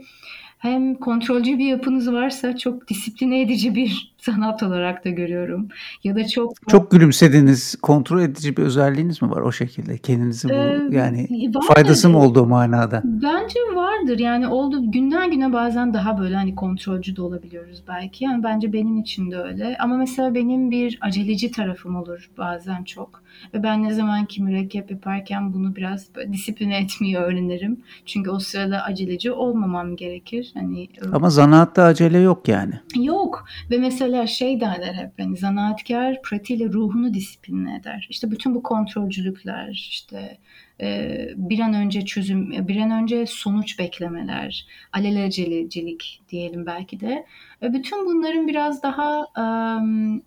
hem 0.57 0.95
kontrolcü 0.95 1.57
bir 1.57 1.65
yapınız 1.65 2.11
varsa 2.11 2.57
çok 2.57 2.87
disipline 2.87 3.41
edici 3.41 3.75
bir 3.75 4.12
sanat 4.23 4.63
olarak 4.63 5.05
da 5.05 5.09
görüyorum. 5.09 5.67
Ya 6.03 6.15
da 6.15 6.27
çok 6.27 6.53
çok 6.67 6.91
gülümsediniz. 6.91 7.75
Kontrol 7.81 8.21
edici 8.21 8.57
bir 8.57 8.63
özelliğiniz 8.63 9.21
mi 9.21 9.31
var 9.31 9.41
o 9.41 9.51
şekilde? 9.51 9.97
Kendinizi 9.97 10.49
bu 10.49 10.53
ee, 10.53 10.87
yani 10.91 11.51
faydası 11.67 12.09
mı 12.09 12.17
olduğu 12.17 12.45
manada? 12.45 13.01
Bence 13.03 13.59
vardır. 13.73 14.19
Yani 14.19 14.47
oldu 14.47 14.91
günden 14.91 15.31
güne 15.31 15.53
bazen 15.53 15.93
daha 15.93 16.17
böyle 16.17 16.35
hani 16.35 16.55
kontrolcü 16.55 17.15
de 17.15 17.21
olabiliyoruz 17.21 17.83
belki. 17.87 18.23
Yani 18.23 18.43
bence 18.43 18.73
benim 18.73 18.97
için 18.97 19.31
de 19.31 19.37
öyle. 19.37 19.77
Ama 19.79 19.97
mesela 19.97 20.35
benim 20.35 20.71
bir 20.71 20.97
aceleci 21.01 21.51
tarafım 21.51 21.95
olur 21.95 22.29
bazen 22.37 22.83
çok. 22.83 23.23
Ve 23.53 23.63
ben 23.63 23.83
ne 23.83 23.93
zaman 23.93 24.25
ki 24.25 24.43
mürekkep 24.43 24.91
yaparken 24.91 25.53
bunu 25.53 25.75
biraz 25.75 26.09
disipline 26.31 26.77
etmeyi 26.77 27.17
öğrenirim. 27.17 27.79
Çünkü 28.05 28.29
o 28.29 28.39
sırada 28.39 28.83
aceleci 28.83 29.31
olmamam 29.31 29.95
gerekir. 29.95 30.51
Hani 30.53 30.87
Ama 31.13 31.29
zanaatta 31.29 31.83
acele 31.83 32.17
yok 32.17 32.47
yani. 32.47 32.73
Yok. 32.95 33.45
Ve 33.71 33.77
mesela 33.77 34.12
şey 34.27 34.59
derler 34.59 34.93
hep 34.93 35.11
hani 35.19 35.37
zanaatkar 35.37 36.21
pratiğiyle 36.21 36.73
ruhunu 36.73 37.13
disipline 37.13 37.75
eder. 37.75 38.07
İşte 38.09 38.31
bütün 38.31 38.55
bu 38.55 38.63
kontrolcülükler, 38.63 39.69
işte 39.69 40.37
e, 40.81 41.17
bir 41.35 41.59
an 41.59 41.73
önce 41.73 42.05
çözüm, 42.05 42.67
bir 42.67 42.77
an 42.77 42.91
önce 42.91 43.25
sonuç 43.25 43.79
beklemeler, 43.79 44.67
alelacelelik 44.93 46.21
diyelim 46.29 46.65
belki 46.65 46.99
de. 46.99 47.25
E, 47.63 47.73
bütün 47.73 48.05
bunların 48.05 48.47
biraz 48.47 48.83
daha 48.83 49.21
e, 49.37 49.45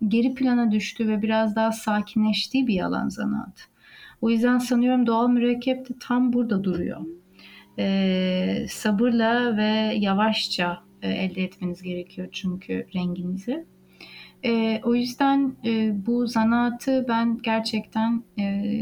geri 0.07 0.33
plana 0.33 0.71
düştüğü 0.71 1.07
ve 1.07 1.21
biraz 1.21 1.55
daha 1.55 1.71
sakinleştiği 1.71 2.67
bir 2.67 2.81
alan 2.81 3.09
zanaat. 3.09 3.67
O 4.21 4.29
yüzden 4.29 4.57
sanıyorum 4.57 5.07
doğal 5.07 5.29
mürekkep 5.29 5.89
de 5.89 5.93
tam 5.99 6.33
burada 6.33 6.63
duruyor. 6.63 7.01
E, 7.79 8.65
sabırla 8.69 9.57
ve 9.57 9.95
yavaşça 9.95 10.87
e, 11.01 11.09
elde 11.09 11.43
etmeniz 11.43 11.81
gerekiyor 11.81 12.27
çünkü 12.31 12.87
renginizi. 12.95 13.65
E, 14.47 14.81
o 14.83 14.95
yüzden 14.95 15.55
e, 15.65 15.93
bu 16.05 16.27
zanaatı 16.27 17.05
ben 17.07 17.39
gerçekten 17.43 18.23
e, 18.39 18.73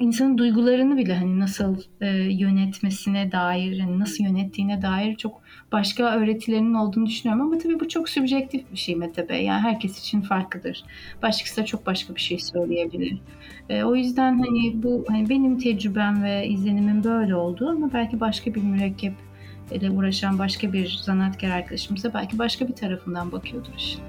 insanın 0.00 0.38
duygularını 0.38 0.96
bile 0.96 1.14
hani 1.14 1.40
nasıl 1.40 1.76
e, 2.00 2.06
yönetmesine 2.16 3.32
dair, 3.32 3.78
hani 3.78 3.98
nasıl 3.98 4.24
yönettiğine 4.24 4.82
dair 4.82 5.16
çok 5.16 5.42
başka 5.72 6.16
öğretilerinin 6.16 6.74
olduğunu 6.74 7.06
düşünüyorum 7.06 7.46
ama 7.46 7.58
tabii 7.58 7.80
bu 7.80 7.88
çok 7.88 8.08
subjektif 8.08 8.72
bir 8.72 8.76
şey 8.76 8.96
Mete 8.96 9.28
Bey. 9.28 9.44
Yani 9.44 9.60
herkes 9.60 10.00
için 10.00 10.20
farklıdır. 10.20 10.84
Başkası 11.22 11.60
da 11.60 11.64
çok 11.64 11.86
başka 11.86 12.14
bir 12.14 12.20
şey 12.20 12.38
söyleyebilir. 12.38 13.18
E, 13.68 13.84
o 13.84 13.96
yüzden 13.96 14.38
hani 14.38 14.82
bu 14.82 15.04
hani 15.08 15.28
benim 15.28 15.58
tecrübem 15.58 16.22
ve 16.22 16.48
izlenimim 16.48 17.04
böyle 17.04 17.34
oldu 17.34 17.68
ama 17.68 17.92
belki 17.92 18.20
başka 18.20 18.54
bir 18.54 18.62
mürekkep 18.62 19.14
ile 19.70 19.90
uğraşan 19.90 20.38
başka 20.38 20.72
bir 20.72 21.00
zanaatkar 21.02 21.50
arkadaşımıza 21.50 22.14
belki 22.14 22.38
başka 22.38 22.68
bir 22.68 22.74
tarafından 22.74 23.32
bakıyordur 23.32 23.72
işin. 23.76 24.00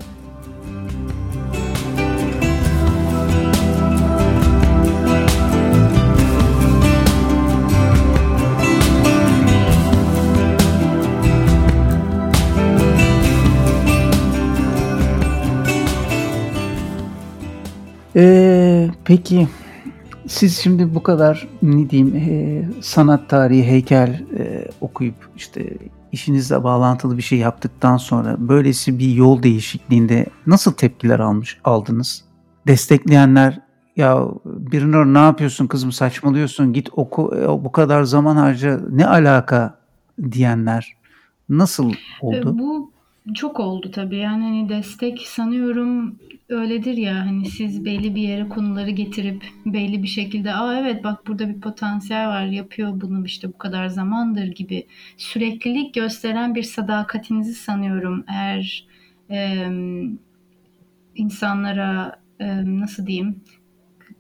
Ee, 18.16 18.90
peki 19.06 19.48
siz 20.28 20.58
şimdi 20.58 20.96
bu 20.96 21.04
kadar 21.04 21.48
ne 21.62 21.90
diyeyim 21.90 22.16
e, 22.16 22.64
sanat 22.82 23.30
tarihi, 23.30 23.64
heykel 23.64 24.26
e, 24.38 24.68
okuyup 24.82 25.30
işte 25.36 25.78
işinizle 26.12 26.64
bağlantılı 26.64 27.18
bir 27.18 27.22
şey 27.22 27.40
yaptıktan 27.40 27.98
sonra 27.98 28.36
böylesi 28.40 29.00
bir 29.00 29.14
yol 29.14 29.44
değişikliğinde 29.44 30.26
nasıl 30.48 30.74
tepkiler 30.74 31.20
almış 31.20 31.60
aldınız? 31.64 32.26
Destekleyenler 32.68 33.60
ya 33.96 34.28
Birnur 34.46 35.06
ne 35.06 35.18
yapıyorsun 35.18 35.68
kızım 35.68 35.92
saçmalıyorsun 35.92 36.74
git 36.74 36.90
oku 36.92 37.36
e, 37.38 37.48
bu 37.48 37.72
kadar 37.72 38.04
zaman 38.04 38.36
harca 38.36 38.80
ne 38.90 39.08
alaka 39.08 39.80
diyenler 40.32 40.96
nasıl 41.50 41.94
oldu? 42.22 42.60
Bu 42.60 42.93
çok 43.36 43.60
oldu 43.60 43.92
tabii. 43.92 44.18
Yani 44.18 44.44
hani 44.44 44.70
destek 44.70 45.22
sanıyorum 45.22 46.20
öyledir 46.50 46.98
ya 46.98 47.16
hani 47.16 47.46
siz 47.46 47.86
belli 47.86 48.16
bir 48.16 48.22
yere 48.22 48.50
konuları 48.50 48.90
getirip 48.90 49.44
belli 49.66 50.04
bir 50.04 50.08
şekilde 50.08 50.54
aa 50.54 50.80
evet 50.80 51.04
bak 51.04 51.28
burada 51.28 51.50
bir 51.50 51.62
potansiyel 51.62 52.28
var 52.28 52.46
yapıyor 52.46 53.02
bunu 53.02 53.26
işte 53.26 53.48
bu 53.48 53.58
kadar 53.58 53.88
zamandır 53.88 54.48
gibi 54.48 54.88
süreklilik 55.18 55.94
gösteren 55.94 56.56
bir 56.56 56.64
sadakatinizi 56.64 57.54
sanıyorum 57.54 58.26
eğer 58.28 58.88
e, 59.30 59.68
insanlara 61.16 62.20
e, 62.40 62.80
nasıl 62.80 63.08
diyeyim 63.08 63.42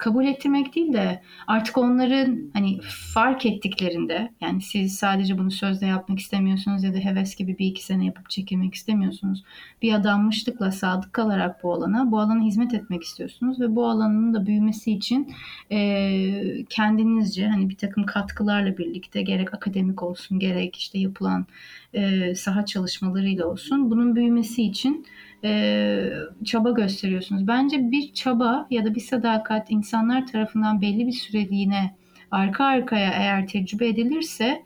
kabul 0.03 0.25
ettirmek 0.25 0.75
değil 0.75 0.93
de 0.93 1.21
artık 1.47 1.77
onların 1.77 2.51
hani 2.53 2.79
fark 3.13 3.45
ettiklerinde 3.45 4.31
yani 4.41 4.61
siz 4.61 4.95
sadece 4.95 5.37
bunu 5.37 5.51
sözle 5.51 5.87
yapmak 5.87 6.19
istemiyorsunuz 6.19 6.83
ya 6.83 6.93
da 6.93 6.97
heves 6.97 7.35
gibi 7.35 7.57
bir 7.57 7.67
iki 7.67 7.85
sene 7.85 8.05
yapıp 8.05 8.29
çekilmek 8.29 8.73
istemiyorsunuz. 8.73 9.43
Bir 9.81 9.93
adanmışlıkla 9.93 10.71
sadık 10.71 11.13
kalarak 11.13 11.63
bu 11.63 11.73
alana, 11.73 12.11
bu 12.11 12.19
alana 12.19 12.43
hizmet 12.43 12.73
etmek 12.73 13.03
istiyorsunuz 13.03 13.59
ve 13.59 13.75
bu 13.75 13.87
alanın 13.87 14.33
da 14.33 14.45
büyümesi 14.45 14.91
için 14.91 15.33
e, 15.71 16.65
kendinizce 16.69 17.47
hani 17.47 17.69
bir 17.69 17.77
takım 17.77 18.05
katkılarla 18.05 18.77
birlikte 18.77 19.21
gerek 19.21 19.53
akademik 19.53 20.03
olsun 20.03 20.39
gerek 20.39 20.75
işte 20.75 20.99
yapılan 20.99 21.45
e, 21.93 22.35
saha 22.35 22.65
çalışmalarıyla 22.65 23.45
olsun 23.45 23.91
bunun 23.91 24.15
büyümesi 24.15 24.63
için 24.63 25.05
e, 25.43 26.09
çaba 26.45 26.71
gösteriyorsunuz. 26.71 27.47
Bence 27.47 27.91
bir 27.91 28.13
çaba 28.13 28.67
ya 28.69 28.85
da 28.85 28.95
bir 28.95 29.01
sadakat 29.01 29.71
insanlar 29.71 30.27
tarafından 30.27 30.81
belli 30.81 31.07
bir 31.07 31.11
süreliğine 31.11 31.95
arka 32.31 32.65
arkaya 32.65 33.11
eğer 33.11 33.47
tecrübe 33.47 33.87
edilirse 33.87 34.63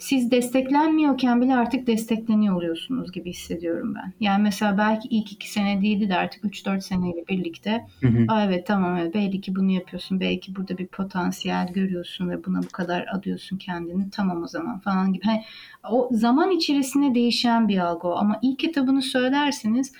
siz 0.00 0.30
desteklenmiyorken 0.30 1.40
bile 1.40 1.54
artık 1.54 1.86
destekleniyor 1.86 2.56
oluyorsunuz 2.56 3.12
gibi 3.12 3.30
hissediyorum 3.30 3.94
ben. 3.94 4.12
Yani 4.20 4.42
mesela 4.42 4.78
belki 4.78 5.08
ilk 5.08 5.32
iki 5.32 5.50
sene 5.50 5.82
değildi 5.82 6.08
de 6.08 6.16
artık 6.16 6.44
3-4 6.44 6.80
seneyle 6.80 7.24
birlikte 7.28 7.86
hı 8.00 8.08
hı. 8.08 8.24
Aa 8.28 8.44
evet 8.44 8.66
tamam 8.66 8.96
evet 8.96 9.14
belli 9.14 9.40
ki 9.40 9.56
bunu 9.56 9.70
yapıyorsun. 9.70 10.20
Belki 10.20 10.56
burada 10.56 10.78
bir 10.78 10.86
potansiyel 10.86 11.72
görüyorsun 11.72 12.30
ve 12.30 12.44
buna 12.44 12.62
bu 12.62 12.68
kadar 12.68 13.06
adıyorsun 13.12 13.58
kendini. 13.58 14.10
Tamam 14.10 14.42
o 14.42 14.46
zaman 14.46 14.78
falan 14.78 15.12
gibi. 15.12 15.24
Hani, 15.24 15.42
o 15.90 16.08
zaman 16.12 16.50
içerisinde 16.50 17.14
değişen 17.14 17.68
bir 17.68 17.78
algı 17.78 18.08
o. 18.08 18.12
Ama 18.12 18.38
ilk 18.42 18.58
kitabını 18.58 19.02
söylerseniz 19.02 19.92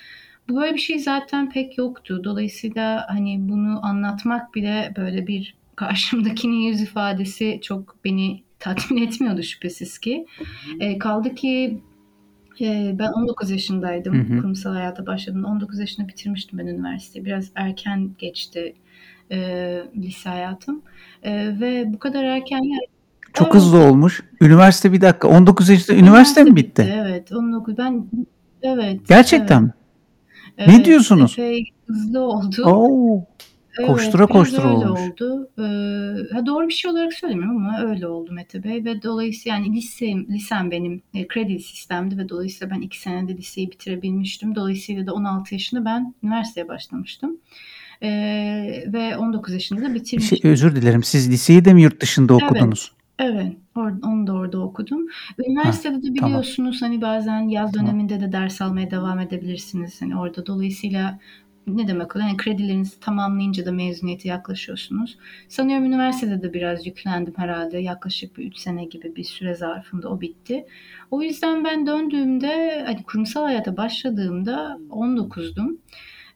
böyle 0.49 0.73
bir 0.73 0.79
şey 0.79 0.99
zaten 0.99 1.49
pek 1.49 1.77
yoktu. 1.77 2.21
Dolayısıyla 2.23 3.05
hani 3.09 3.37
bunu 3.39 3.85
anlatmak 3.85 4.55
bile 4.55 4.93
böyle 4.97 5.27
bir 5.27 5.55
karşımdakinin 5.75 6.61
yüz 6.61 6.81
ifadesi 6.81 7.59
çok 7.63 7.95
beni 8.05 8.43
tatmin 8.61 9.01
etmiyordu 9.07 9.43
şüphesiz 9.43 9.97
ki. 9.97 10.25
E, 10.79 10.97
kaldı 10.97 11.35
ki 11.35 11.81
e, 12.61 12.95
ben 12.99 13.11
19 13.11 13.49
yaşındaydım. 13.49 14.15
Hı 14.15 14.33
hı. 14.33 14.41
Kurumsal 14.41 14.73
hayata 14.73 15.05
başladım. 15.05 15.45
19 15.45 15.79
yaşında 15.79 16.07
bitirmiştim 16.07 16.59
ben 16.59 16.67
üniversiteyi. 16.67 17.25
Biraz 17.25 17.51
erken 17.55 18.11
geçti 18.17 18.75
e, 19.31 19.37
lise 19.95 20.29
hayatım. 20.29 20.81
E, 21.23 21.59
ve 21.59 21.93
bu 21.93 21.99
kadar 21.99 22.23
erken 22.23 22.63
yani 22.63 22.87
çok 23.33 23.47
evet. 23.47 23.55
hızlı 23.55 23.77
olmuş. 23.77 24.23
Üniversite 24.41 24.93
bir 24.93 25.01
dakika. 25.01 25.27
19 25.27 25.69
yaşında 25.69 25.97
üniversite, 25.97 26.11
üniversite 26.11 26.43
mi 26.43 26.55
bitti? 26.55 26.81
bitti? 26.81 26.95
Evet. 26.95 27.31
19 27.31 27.77
ben 27.77 28.05
evet. 28.61 29.07
Gerçekten 29.07 29.61
evet. 29.61 29.73
Evet, 30.57 30.69
ne 30.69 30.85
diyorsunuz? 30.85 31.33
Epey 31.33 31.63
hızlı 31.87 32.19
oldu. 32.19 32.63
Oo. 32.65 33.25
Evet, 33.79 33.89
koştura 33.89 34.27
koştura 34.27 34.73
olmuş. 34.73 35.01
oldu. 35.01 35.49
Ee, 35.59 36.33
ha 36.33 36.45
doğru 36.45 36.67
bir 36.67 36.73
şey 36.73 36.91
olarak 36.91 37.13
söylemiyorum 37.13 37.57
ama 37.57 37.81
öyle 37.81 38.07
oldu 38.07 38.31
Mete 38.33 38.63
Bey 38.63 38.85
ve 38.85 39.03
dolayısıyla 39.03 39.57
yani 39.57 39.75
lisem, 39.75 40.27
lisem 40.29 40.71
benim 40.71 41.01
e, 41.13 41.27
kredi 41.27 41.59
sistemdi 41.59 42.17
ve 42.17 42.29
dolayısıyla 42.29 42.75
ben 42.75 42.81
iki 42.81 42.99
senede 42.99 43.37
liseyi 43.37 43.71
bitirebilmiştim. 43.71 44.55
Dolayısıyla 44.55 45.07
da 45.07 45.13
16 45.13 45.55
yaşında 45.55 45.85
ben 45.85 46.13
üniversiteye 46.23 46.67
başlamıştım. 46.67 47.37
Ee, 48.03 48.83
ve 48.87 49.17
19 49.17 49.53
yaşında 49.53 49.81
da 49.81 49.93
bitirmiştim. 49.93 50.37
Şey, 50.37 50.51
özür 50.51 50.75
dilerim. 50.75 51.03
Siz 51.03 51.31
liseyi 51.31 51.65
de 51.65 51.73
mi 51.73 51.81
yurt 51.81 52.01
dışında 52.01 52.33
okudunuz? 52.33 52.91
Evet. 52.91 53.01
Evet, 53.23 53.55
onu 53.77 54.27
da 54.27 54.33
orada 54.33 54.59
okudum. 54.59 55.07
Üniversitede 55.47 55.95
ha, 55.95 56.01
de 56.01 56.13
biliyorsunuz 56.13 56.79
tamam. 56.79 56.91
hani 56.91 57.01
bazen 57.01 57.39
yaz 57.41 57.73
döneminde 57.73 58.19
de 58.19 58.31
ders 58.31 58.61
almaya 58.61 58.91
devam 58.91 59.19
edebilirsiniz. 59.19 60.01
Hani 60.01 60.17
orada 60.17 60.45
dolayısıyla 60.45 61.19
ne 61.67 61.87
demek 61.87 62.15
oluyor? 62.15 62.29
Yani 62.29 62.37
kredilerinizi 62.37 62.99
tamamlayınca 62.99 63.65
da 63.65 63.71
mezuniyete 63.71 64.29
yaklaşıyorsunuz. 64.29 65.17
Sanıyorum 65.49 65.85
üniversitede 65.85 66.41
de 66.41 66.53
biraz 66.53 66.87
yüklendim 66.87 67.33
herhalde. 67.37 67.77
Yaklaşık 67.77 68.37
bir 68.37 68.45
3 68.45 68.57
sene 68.57 68.85
gibi 68.85 69.15
bir 69.15 69.23
süre 69.23 69.55
zarfında 69.55 70.09
o 70.09 70.21
bitti. 70.21 70.65
O 71.11 71.21
yüzden 71.21 71.63
ben 71.63 71.87
döndüğümde 71.87 72.83
hani 72.85 73.03
kurumsal 73.03 73.43
hayata 73.43 73.77
başladığımda 73.77 74.79
19'dum. 74.89 75.77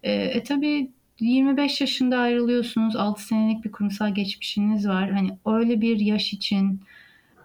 E, 0.03 0.11
e 0.13 0.43
tabii 0.43 0.91
25 1.19 1.81
yaşında 1.81 2.17
ayrılıyorsunuz. 2.17 2.95
6 2.95 3.23
senelik 3.23 3.65
bir 3.65 3.71
kurumsal 3.71 4.15
geçmişiniz 4.15 4.87
var. 4.87 5.11
Hani 5.11 5.37
öyle 5.45 5.81
bir 5.81 5.99
yaş 5.99 6.33
için 6.33 6.81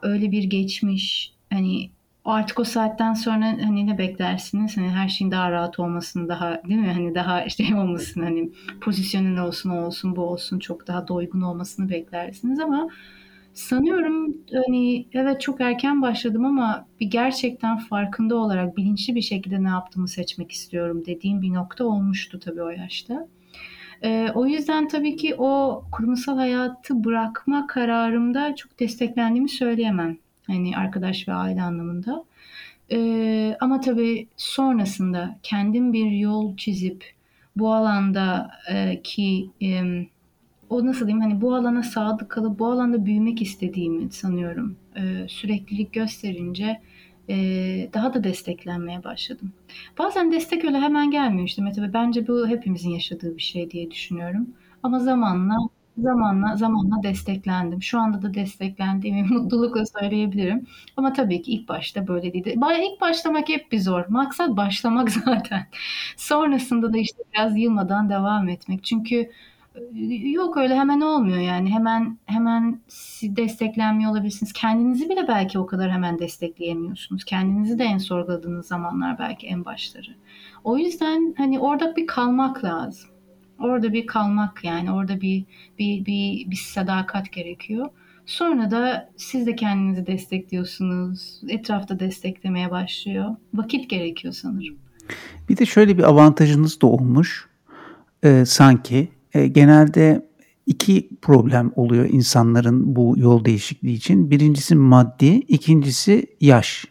öyle 0.03 0.31
bir 0.31 0.45
geçmiş 0.45 1.33
hani 1.53 1.91
artık 2.25 2.61
o 2.61 2.65
saatten 2.65 3.15
sonra 3.15 3.45
hani 3.45 3.87
ne 3.87 3.99
beklersiniz? 3.99 4.77
Hani 4.77 4.89
her 4.91 5.09
şeyin 5.09 5.31
daha 5.31 5.51
rahat 5.51 5.79
olmasını 5.79 6.29
daha 6.29 6.63
değil 6.69 6.81
mi? 6.81 6.93
Hani 6.93 7.15
daha 7.15 7.45
işte 7.45 7.75
olmasın 7.77 8.23
hani 8.23 8.51
pozisyonun 8.81 9.37
olsun 9.37 9.71
olsun 9.71 10.17
bu 10.17 10.23
olsun 10.23 10.59
çok 10.59 10.87
daha 10.87 11.09
doygun 11.09 11.41
olmasını 11.41 11.91
beklersiniz 11.91 12.61
ama 12.61 12.89
sanıyorum 13.55 14.37
hani 14.67 15.07
evet 15.13 15.41
çok 15.41 15.61
erken 15.61 16.03
başladım 16.03 16.45
ama 16.45 16.87
bir 17.01 17.07
gerçekten 17.07 17.79
farkında 17.79 18.37
olarak 18.37 18.77
bilinçli 18.77 19.15
bir 19.15 19.23
şekilde 19.23 19.65
ne 19.65 19.69
yaptığımı 19.69 20.09
seçmek 20.09 20.53
istiyorum 20.53 21.03
dediğim 21.07 21.43
bir 21.43 21.55
nokta 21.55 21.85
olmuştu 21.85 22.41
tabii 22.41 22.63
o 22.63 22.71
yaşta. 22.71 23.29
E, 24.03 24.29
o 24.35 24.47
yüzden 24.47 24.89
tabii 24.89 25.17
ki 25.17 25.35
o 25.39 25.83
kurumsal 25.93 26.37
hayatı 26.37 27.05
bırakma 27.05 27.67
kararımda 27.67 28.57
çok 28.57 28.81
desteklendiğimi 28.81 29.49
söyleyemem. 29.49 30.19
Hani 30.51 30.77
arkadaş 30.77 31.29
ve 31.29 31.33
aile 31.33 31.63
anlamında. 31.63 32.25
E, 32.93 33.57
ama 33.61 33.81
tabii 33.81 34.29
sonrasında 34.37 35.39
kendim 35.43 35.93
bir 35.93 36.11
yol 36.11 36.57
çizip 36.57 37.05
bu 37.57 37.75
alanda 37.75 38.51
e, 38.73 39.03
o 40.71 40.87
nasıl 40.87 41.07
diyeyim 41.07 41.21
hani 41.21 41.41
bu 41.41 41.55
alana 41.55 41.83
sadık 41.83 42.31
kalıp 42.31 42.59
bu 42.59 42.67
alanda 42.67 43.07
büyümek 43.07 43.43
istediğimi 43.43 44.13
sanıyorum. 44.13 44.77
E, 44.97 45.29
süreklilik 45.29 45.93
gösterince 45.93 46.81
e, 47.29 47.35
daha 47.95 48.15
da 48.15 48.25
desteklenmeye 48.25 49.05
başladım. 49.05 49.53
Bazen 49.99 50.33
destek 50.33 50.65
öyle 50.65 50.79
hemen 50.79 51.11
gelmiyor 51.11 51.49
işte 51.49 51.63
Mete 51.63 51.93
Bence 51.93 52.29
bu 52.29 52.49
hepimizin 52.49 52.91
yaşadığı 52.91 53.37
bir 53.37 53.43
şey 53.43 53.71
diye 53.71 53.91
düşünüyorum. 53.91 54.49
Ama 54.83 54.99
zamanla 54.99 55.55
zamanla 56.01 56.57
zamanla 56.57 57.03
desteklendim. 57.03 57.83
Şu 57.83 57.99
anda 57.99 58.23
da 58.23 58.35
desteklendiğimi 58.35 59.23
mutlulukla 59.31 59.85
söyleyebilirim. 59.87 60.67
Ama 60.97 61.13
tabii 61.13 61.43
ki 61.43 61.53
ilk 61.53 61.69
başta 61.69 62.07
böyle 62.07 62.33
değildi. 62.33 62.55
İlk 62.83 63.01
başlamak 63.01 63.49
hep 63.49 63.73
bir 63.73 63.79
zor. 63.79 64.05
Maksat 64.09 64.57
başlamak 64.57 65.11
zaten. 65.25 65.67
Sonrasında 66.17 66.93
da 66.93 66.99
işte 66.99 67.23
biraz 67.35 67.59
yılmadan 67.59 68.11
devam 68.11 68.49
etmek. 68.49 68.85
Çünkü 68.85 69.31
Yok 70.23 70.57
öyle 70.57 70.75
hemen 70.75 71.01
olmuyor 71.01 71.39
yani. 71.39 71.71
Hemen 71.71 72.19
hemen 72.27 72.81
desteklenmiyor 73.23 74.11
olabilirsiniz. 74.11 74.53
Kendinizi 74.53 75.09
bile 75.09 75.29
belki 75.29 75.59
o 75.59 75.67
kadar 75.67 75.91
hemen 75.91 76.19
destekleyemiyorsunuz. 76.19 77.25
Kendinizi 77.25 77.79
de 77.79 77.85
en 77.85 77.99
sorguladığınız 77.99 78.67
zamanlar 78.67 79.19
belki 79.19 79.47
en 79.47 79.65
başları. 79.65 80.15
O 80.65 80.79
yüzden 80.79 81.35
hani 81.37 81.61
orada 81.61 81.97
bir 81.97 82.07
kalmak 82.07 82.65
lazım. 82.65 83.11
Orada 83.61 83.93
bir 83.93 84.07
kalmak 84.07 84.65
yani 84.65 84.93
orada 84.93 85.21
bir 85.21 85.45
bir 85.79 86.07
bir, 86.07 86.51
bir 86.51 86.57
sadakat 86.57 87.33
gerekiyor. 87.33 87.87
Sonra 88.27 88.71
da 88.71 89.11
siz 89.17 89.47
de 89.47 89.57
kendinizi 89.57 90.07
destekliyorsunuz. 90.07 91.41
Etrafta 91.49 92.01
desteklemeye 92.01 92.71
başlıyor. 92.71 93.37
Vakit 93.55 93.91
gerekiyor 93.91 94.35
sanırım. 94.35 94.77
Bir 95.49 95.57
de 95.57 95.67
şöyle 95.67 95.99
bir 95.99 96.03
avantajınız 96.03 96.81
da 96.81 96.87
olmuş. 96.87 97.49
Ee, 98.25 98.45
sanki 98.47 99.09
e, 99.35 99.47
genelde 99.47 100.27
iki 100.67 101.09
problem 101.23 101.73
oluyor 101.77 102.09
insanların 102.09 102.97
bu 102.97 103.15
yol 103.17 103.45
değişikliği 103.45 103.93
için. 103.93 104.31
Birincisi 104.31 104.75
maddi, 104.75 105.27
ikincisi 105.27 106.27
yaş. 106.41 106.85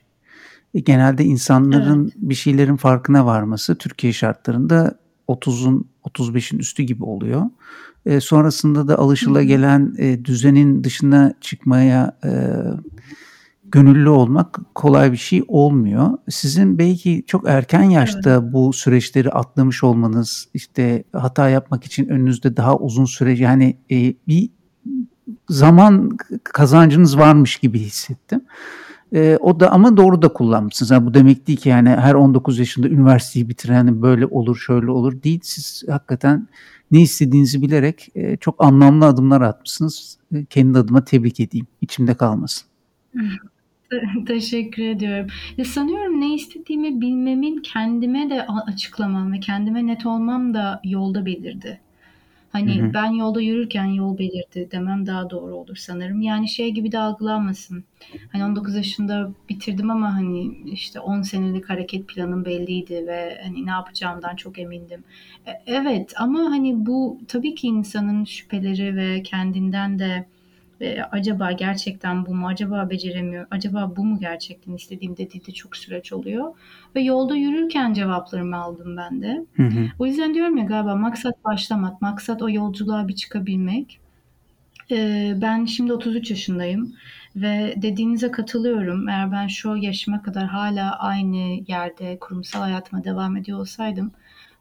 E, 0.73 0.79
genelde 0.79 1.23
insanların 1.23 2.03
evet. 2.03 2.13
bir 2.15 2.36
şeylerin 2.36 2.75
farkına 2.75 3.25
varması 3.25 3.77
Türkiye 3.77 4.13
şartlarında 4.13 4.99
30'un 5.27 5.88
35'in 6.10 6.60
üstü 6.60 6.84
gibi 6.84 7.04
oluyor. 7.04 7.45
E, 8.06 8.19
sonrasında 8.19 8.88
da 8.88 9.00
alışılagelen 9.00 9.95
e, 9.98 10.26
düzenin 10.26 10.84
dışına 10.84 11.34
çıkmaya 11.41 12.17
e, 12.24 12.32
gönüllü 13.72 14.10
olmak 14.10 14.60
kolay 14.76 15.12
bir 15.12 15.17
şey 15.17 15.43
olmuyor. 15.48 16.10
Sizin 16.30 16.78
belki 16.78 17.24
çok 17.28 17.50
erken 17.50 17.84
yaşta 17.84 18.32
evet. 18.32 18.54
bu 18.54 18.74
süreçleri 18.74 19.30
atlamış 19.30 19.84
olmanız, 19.84 20.48
işte 20.54 21.04
hata 21.13 21.50
yapmak 21.50 21.84
için 21.84 22.08
önünüzde 22.08 22.58
daha 22.58 22.78
uzun 22.78 23.06
süre 23.06 23.34
yani 23.34 23.78
e, 23.91 24.13
bir 24.28 24.50
zaman 25.50 26.17
kazancınız 26.43 27.17
varmış 27.17 27.58
gibi 27.58 27.80
hissettim. 27.80 28.41
E, 29.13 29.38
o 29.41 29.60
da 29.60 29.72
ama 29.72 29.98
doğru 29.98 30.22
da 30.22 30.28
kullanmışsınız. 30.34 30.91
Yani 30.91 31.06
bu 31.06 31.13
demek 31.13 31.48
değil 31.48 31.60
ki 31.60 31.69
yani 31.69 31.89
her 31.89 32.13
19 32.13 32.60
yaşında 32.60 32.88
üniversiteyi 32.89 33.50
bitiren 33.50 34.02
böyle 34.02 34.26
olur 34.26 34.58
şöyle 34.58 34.91
olur 34.91 35.24
değil. 35.24 35.39
Siz 35.43 35.84
hakikaten 35.89 36.48
ne 36.91 37.02
istediğinizi 37.02 37.62
bilerek 37.62 38.10
e, 38.15 38.38
çok 38.38 38.63
anlamlı 38.63 39.06
adımlar 39.06 39.41
atmışsınız. 39.41 40.17
E, 40.36 40.45
kendi 40.45 40.80
adıma 40.80 41.04
tebrik 41.04 41.39
edeyim. 41.39 41.67
İçimde 41.82 42.13
kalmasın. 42.13 42.67
Teşekkür 44.28 44.84
ediyorum. 44.84 45.28
Ya 45.58 45.65
sanıyorum 45.65 46.22
ne 46.22 46.36
istediğimi 46.36 47.02
bilmemin 47.02 47.62
kendime 47.62 48.30
de 48.30 48.48
açıklamam 48.48 49.34
ve 49.34 49.39
kendime 49.39 49.88
net 49.88 50.06
olmam 50.06 50.54
da 50.54 50.82
yolda 50.84 51.26
belirdi. 51.26 51.80
Hani 52.51 52.81
hı 52.81 52.85
hı. 52.85 52.93
ben 52.93 53.12
yolda 53.12 53.41
yürürken 53.41 53.85
yol 53.85 54.17
belirdi 54.17 54.69
demem 54.71 55.05
daha 55.05 55.29
doğru 55.29 55.55
olur 55.55 55.75
sanırım. 55.75 56.21
Yani 56.21 56.49
şey 56.49 56.71
gibi 56.71 56.91
de 56.91 56.99
algılanmasın. 56.99 57.83
Hani 58.31 58.45
19 58.45 58.75
yaşında 58.75 59.31
bitirdim 59.49 59.91
ama 59.91 60.13
hani 60.13 60.47
işte 60.65 60.99
10 60.99 61.21
senelik 61.21 61.69
hareket 61.69 62.07
planım 62.07 62.45
belliydi 62.45 63.07
ve 63.07 63.41
hani 63.43 63.65
ne 63.65 63.71
yapacağımdan 63.71 64.35
çok 64.35 64.59
emindim. 64.59 65.03
E, 65.47 65.51
evet 65.65 66.13
ama 66.17 66.39
hani 66.39 66.85
bu 66.85 67.19
tabii 67.27 67.55
ki 67.55 67.67
insanın 67.67 68.25
şüpheleri 68.25 68.95
ve 68.95 69.23
kendinden 69.23 69.99
de 69.99 70.25
e, 70.82 71.02
acaba 71.02 71.52
gerçekten 71.52 72.26
bu 72.26 72.36
mu? 72.36 72.48
Acaba 72.48 72.89
beceremiyor? 72.89 73.48
Acaba 73.52 73.94
bu 73.96 74.06
mu 74.06 74.20
gerçekten 74.20 74.74
istediğim 74.74 75.18
dediği 75.18 75.46
de 75.46 75.52
çok 75.52 75.78
süreç 75.78 76.13
oluyor. 76.13 76.54
Ve 76.96 77.02
yolda 77.02 77.36
yürürken 77.36 77.94
cevaplarımı 77.94 78.58
aldım 78.58 78.98
ben 78.98 79.22
de. 79.22 79.46
Hı 79.56 79.63
hı. 79.63 79.86
O 80.00 80.06
yüzden 80.06 80.34
diyorum 80.34 80.58
ya 80.58 80.65
galiba 80.65 80.96
maksat 80.96 81.46
başlamak, 81.46 82.02
maksat 82.02 82.42
o 82.42 82.50
yolculuğa 82.50 83.08
bir 83.08 83.15
çıkabilmek. 83.15 84.00
E, 84.92 85.34
ben 85.42 85.65
şimdi 85.65 85.94
33 85.94 86.32
yaşındayım 86.32 86.96
ve 87.36 87.74
dediğinize 87.78 88.32
katılıyorum. 88.32 89.10
Eğer 89.10 89.32
ben 89.32 89.48
şu 89.48 89.76
yaşıma 89.76 90.22
kadar 90.22 90.48
hala 90.48 91.00
aynı 91.00 91.63
yerde 91.68 92.18
kurumsal 92.20 92.60
hayatıma 92.62 93.04
devam 93.04 93.38
ediyor 93.38 93.60
olsaydım 93.60 94.12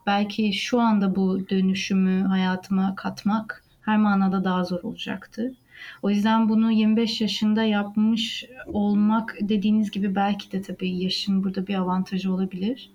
belki 0.08 0.52
şu 0.52 0.80
anda 0.80 1.16
bu 1.16 1.48
dönüşümü 1.50 2.22
hayatıma 2.22 2.94
katmak 2.94 3.64
her 3.80 3.96
manada 3.96 4.44
daha 4.44 4.64
zor 4.64 4.82
olacaktı. 4.82 5.54
O 6.02 6.10
yüzden 6.10 6.48
bunu 6.48 6.72
25 6.72 7.20
yaşında 7.20 7.62
yapmış 7.62 8.44
olmak 8.66 9.36
dediğiniz 9.40 9.90
gibi 9.90 10.14
belki 10.14 10.52
de 10.52 10.62
tabii 10.62 11.02
yaşın 11.02 11.44
burada 11.44 11.66
bir 11.66 11.74
avantajı 11.74 12.32
olabilir. 12.32 12.90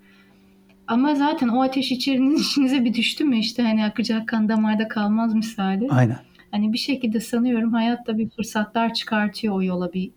Ama 0.87 1.15
zaten 1.15 1.47
o 1.47 1.61
ateş 1.61 1.91
içeriniz 1.91 2.41
içinize 2.47 2.85
bir 2.85 2.93
düştü 2.93 3.23
mü 3.23 3.37
işte 3.37 3.63
hani 3.63 3.85
akacak 3.85 4.27
kan 4.27 4.49
damarda 4.49 4.87
kalmaz 4.87 5.33
misali. 5.33 5.87
Aynen. 5.89 6.19
Hani 6.51 6.73
bir 6.73 6.77
şekilde 6.77 7.19
sanıyorum 7.19 7.73
hayatta 7.73 8.17
bir 8.17 8.29
fırsatlar 8.29 8.93
çıkartıyor 8.93 9.55
o 9.55 9.63
yola 9.63 9.93
bir 9.93 10.11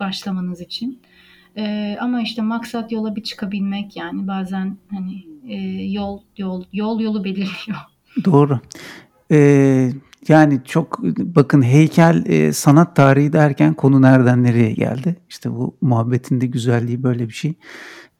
başlamanız 0.00 0.60
için. 0.60 1.00
Ee, 1.56 1.96
ama 2.00 2.22
işte 2.22 2.42
maksat 2.42 2.92
yola 2.92 3.16
bir 3.16 3.22
çıkabilmek 3.22 3.96
yani 3.96 4.26
bazen 4.26 4.76
hani 4.90 5.24
e, 5.48 5.56
yol 5.84 6.20
yol 6.36 6.64
yol 6.72 7.00
yolu 7.00 7.24
belirliyor. 7.24 7.78
Doğru. 8.24 8.60
Ee, 9.30 9.90
yani 10.28 10.60
çok 10.64 10.98
bakın 11.18 11.62
heykel 11.62 12.24
e, 12.26 12.52
sanat 12.52 12.96
tarihi 12.96 13.32
derken 13.32 13.74
konu 13.74 14.02
nereden 14.02 14.42
nereye 14.42 14.72
geldi? 14.72 15.16
İşte 15.28 15.50
bu 15.50 15.76
muhabbetin 15.80 16.40
de 16.40 16.46
güzelliği 16.46 17.02
böyle 17.02 17.28
bir 17.28 17.34
şey. 17.34 17.54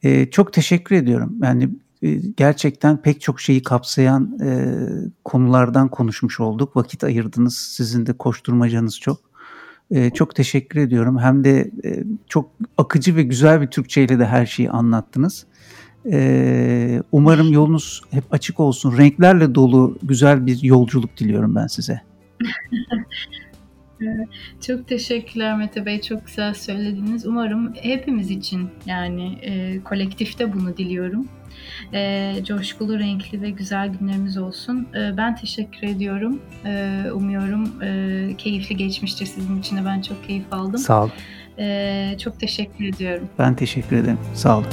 E, 0.03 0.31
çok 0.31 0.53
teşekkür 0.53 0.97
ediyorum. 0.97 1.37
Yani 1.43 1.69
e, 2.03 2.15
gerçekten 2.15 3.03
pek 3.03 3.21
çok 3.21 3.41
şeyi 3.41 3.63
kapsayan 3.63 4.39
e, 4.43 4.77
konulardan 5.25 5.89
konuşmuş 5.89 6.41
olduk. 6.41 6.77
Vakit 6.77 7.05
ayırdınız. 7.05 7.57
Sizin 7.57 8.07
de 8.07 8.13
koşturmacanız 8.13 9.01
çok. 9.01 9.31
E, 9.91 10.11
çok 10.11 10.35
teşekkür 10.35 10.81
ediyorum. 10.81 11.19
Hem 11.19 11.45
de 11.45 11.71
e, 11.85 12.05
çok 12.27 12.51
akıcı 12.79 13.17
ve 13.17 13.23
güzel 13.23 13.61
bir 13.61 13.67
Türkçe 13.67 14.05
ile 14.05 14.19
de 14.19 14.27
her 14.27 14.47
şeyi 14.47 14.71
anlattınız. 14.71 15.47
Ee, 16.13 17.03
umarım 17.13 17.53
yolunuz 17.53 18.03
hep 18.11 18.25
açık 18.31 18.61
olsun. 18.61 18.99
Renklerle 18.99 19.55
dolu 19.55 19.99
güzel 20.03 20.47
bir 20.47 20.63
yolculuk 20.63 21.17
diliyorum 21.17 21.55
ben 21.55 21.67
size. 21.67 22.01
Çok 24.67 24.89
teşekkürler 24.89 25.57
Mete 25.57 25.87
Bey. 25.87 26.01
Çok 26.01 26.27
güzel 26.27 26.55
söylediniz. 26.55 27.27
Umarım 27.27 27.75
hepimiz 27.75 28.31
için 28.31 28.69
yani 28.87 29.39
e, 29.43 29.81
kolektifte 29.85 30.53
bunu 30.53 30.77
diliyorum. 30.77 31.29
E, 31.95 32.35
coşkulu, 32.45 32.99
renkli 32.99 33.43
ve 33.43 33.51
güzel 33.51 33.89
günlerimiz 33.89 34.39
olsun. 34.39 34.89
E, 34.95 35.17
ben 35.17 35.37
teşekkür 35.37 35.87
ediyorum. 35.87 36.41
E, 36.65 37.03
umuyorum 37.15 37.83
e, 37.83 38.35
keyifli 38.39 38.77
geçmiştir 38.77 39.27
sizin 39.27 39.61
için 39.61 39.77
de. 39.77 39.85
Ben 39.85 40.03
çok 40.03 40.25
keyif 40.27 40.53
aldım. 40.53 40.79
Sağ 40.79 41.03
olun. 41.03 41.13
E, 41.59 42.17
çok 42.19 42.41
teşekkür 42.41 42.85
ediyorum. 42.85 43.29
Ben 43.39 43.55
teşekkür 43.55 43.97
ederim. 43.97 44.19
Sağ 44.35 44.59
olun. 44.59 44.67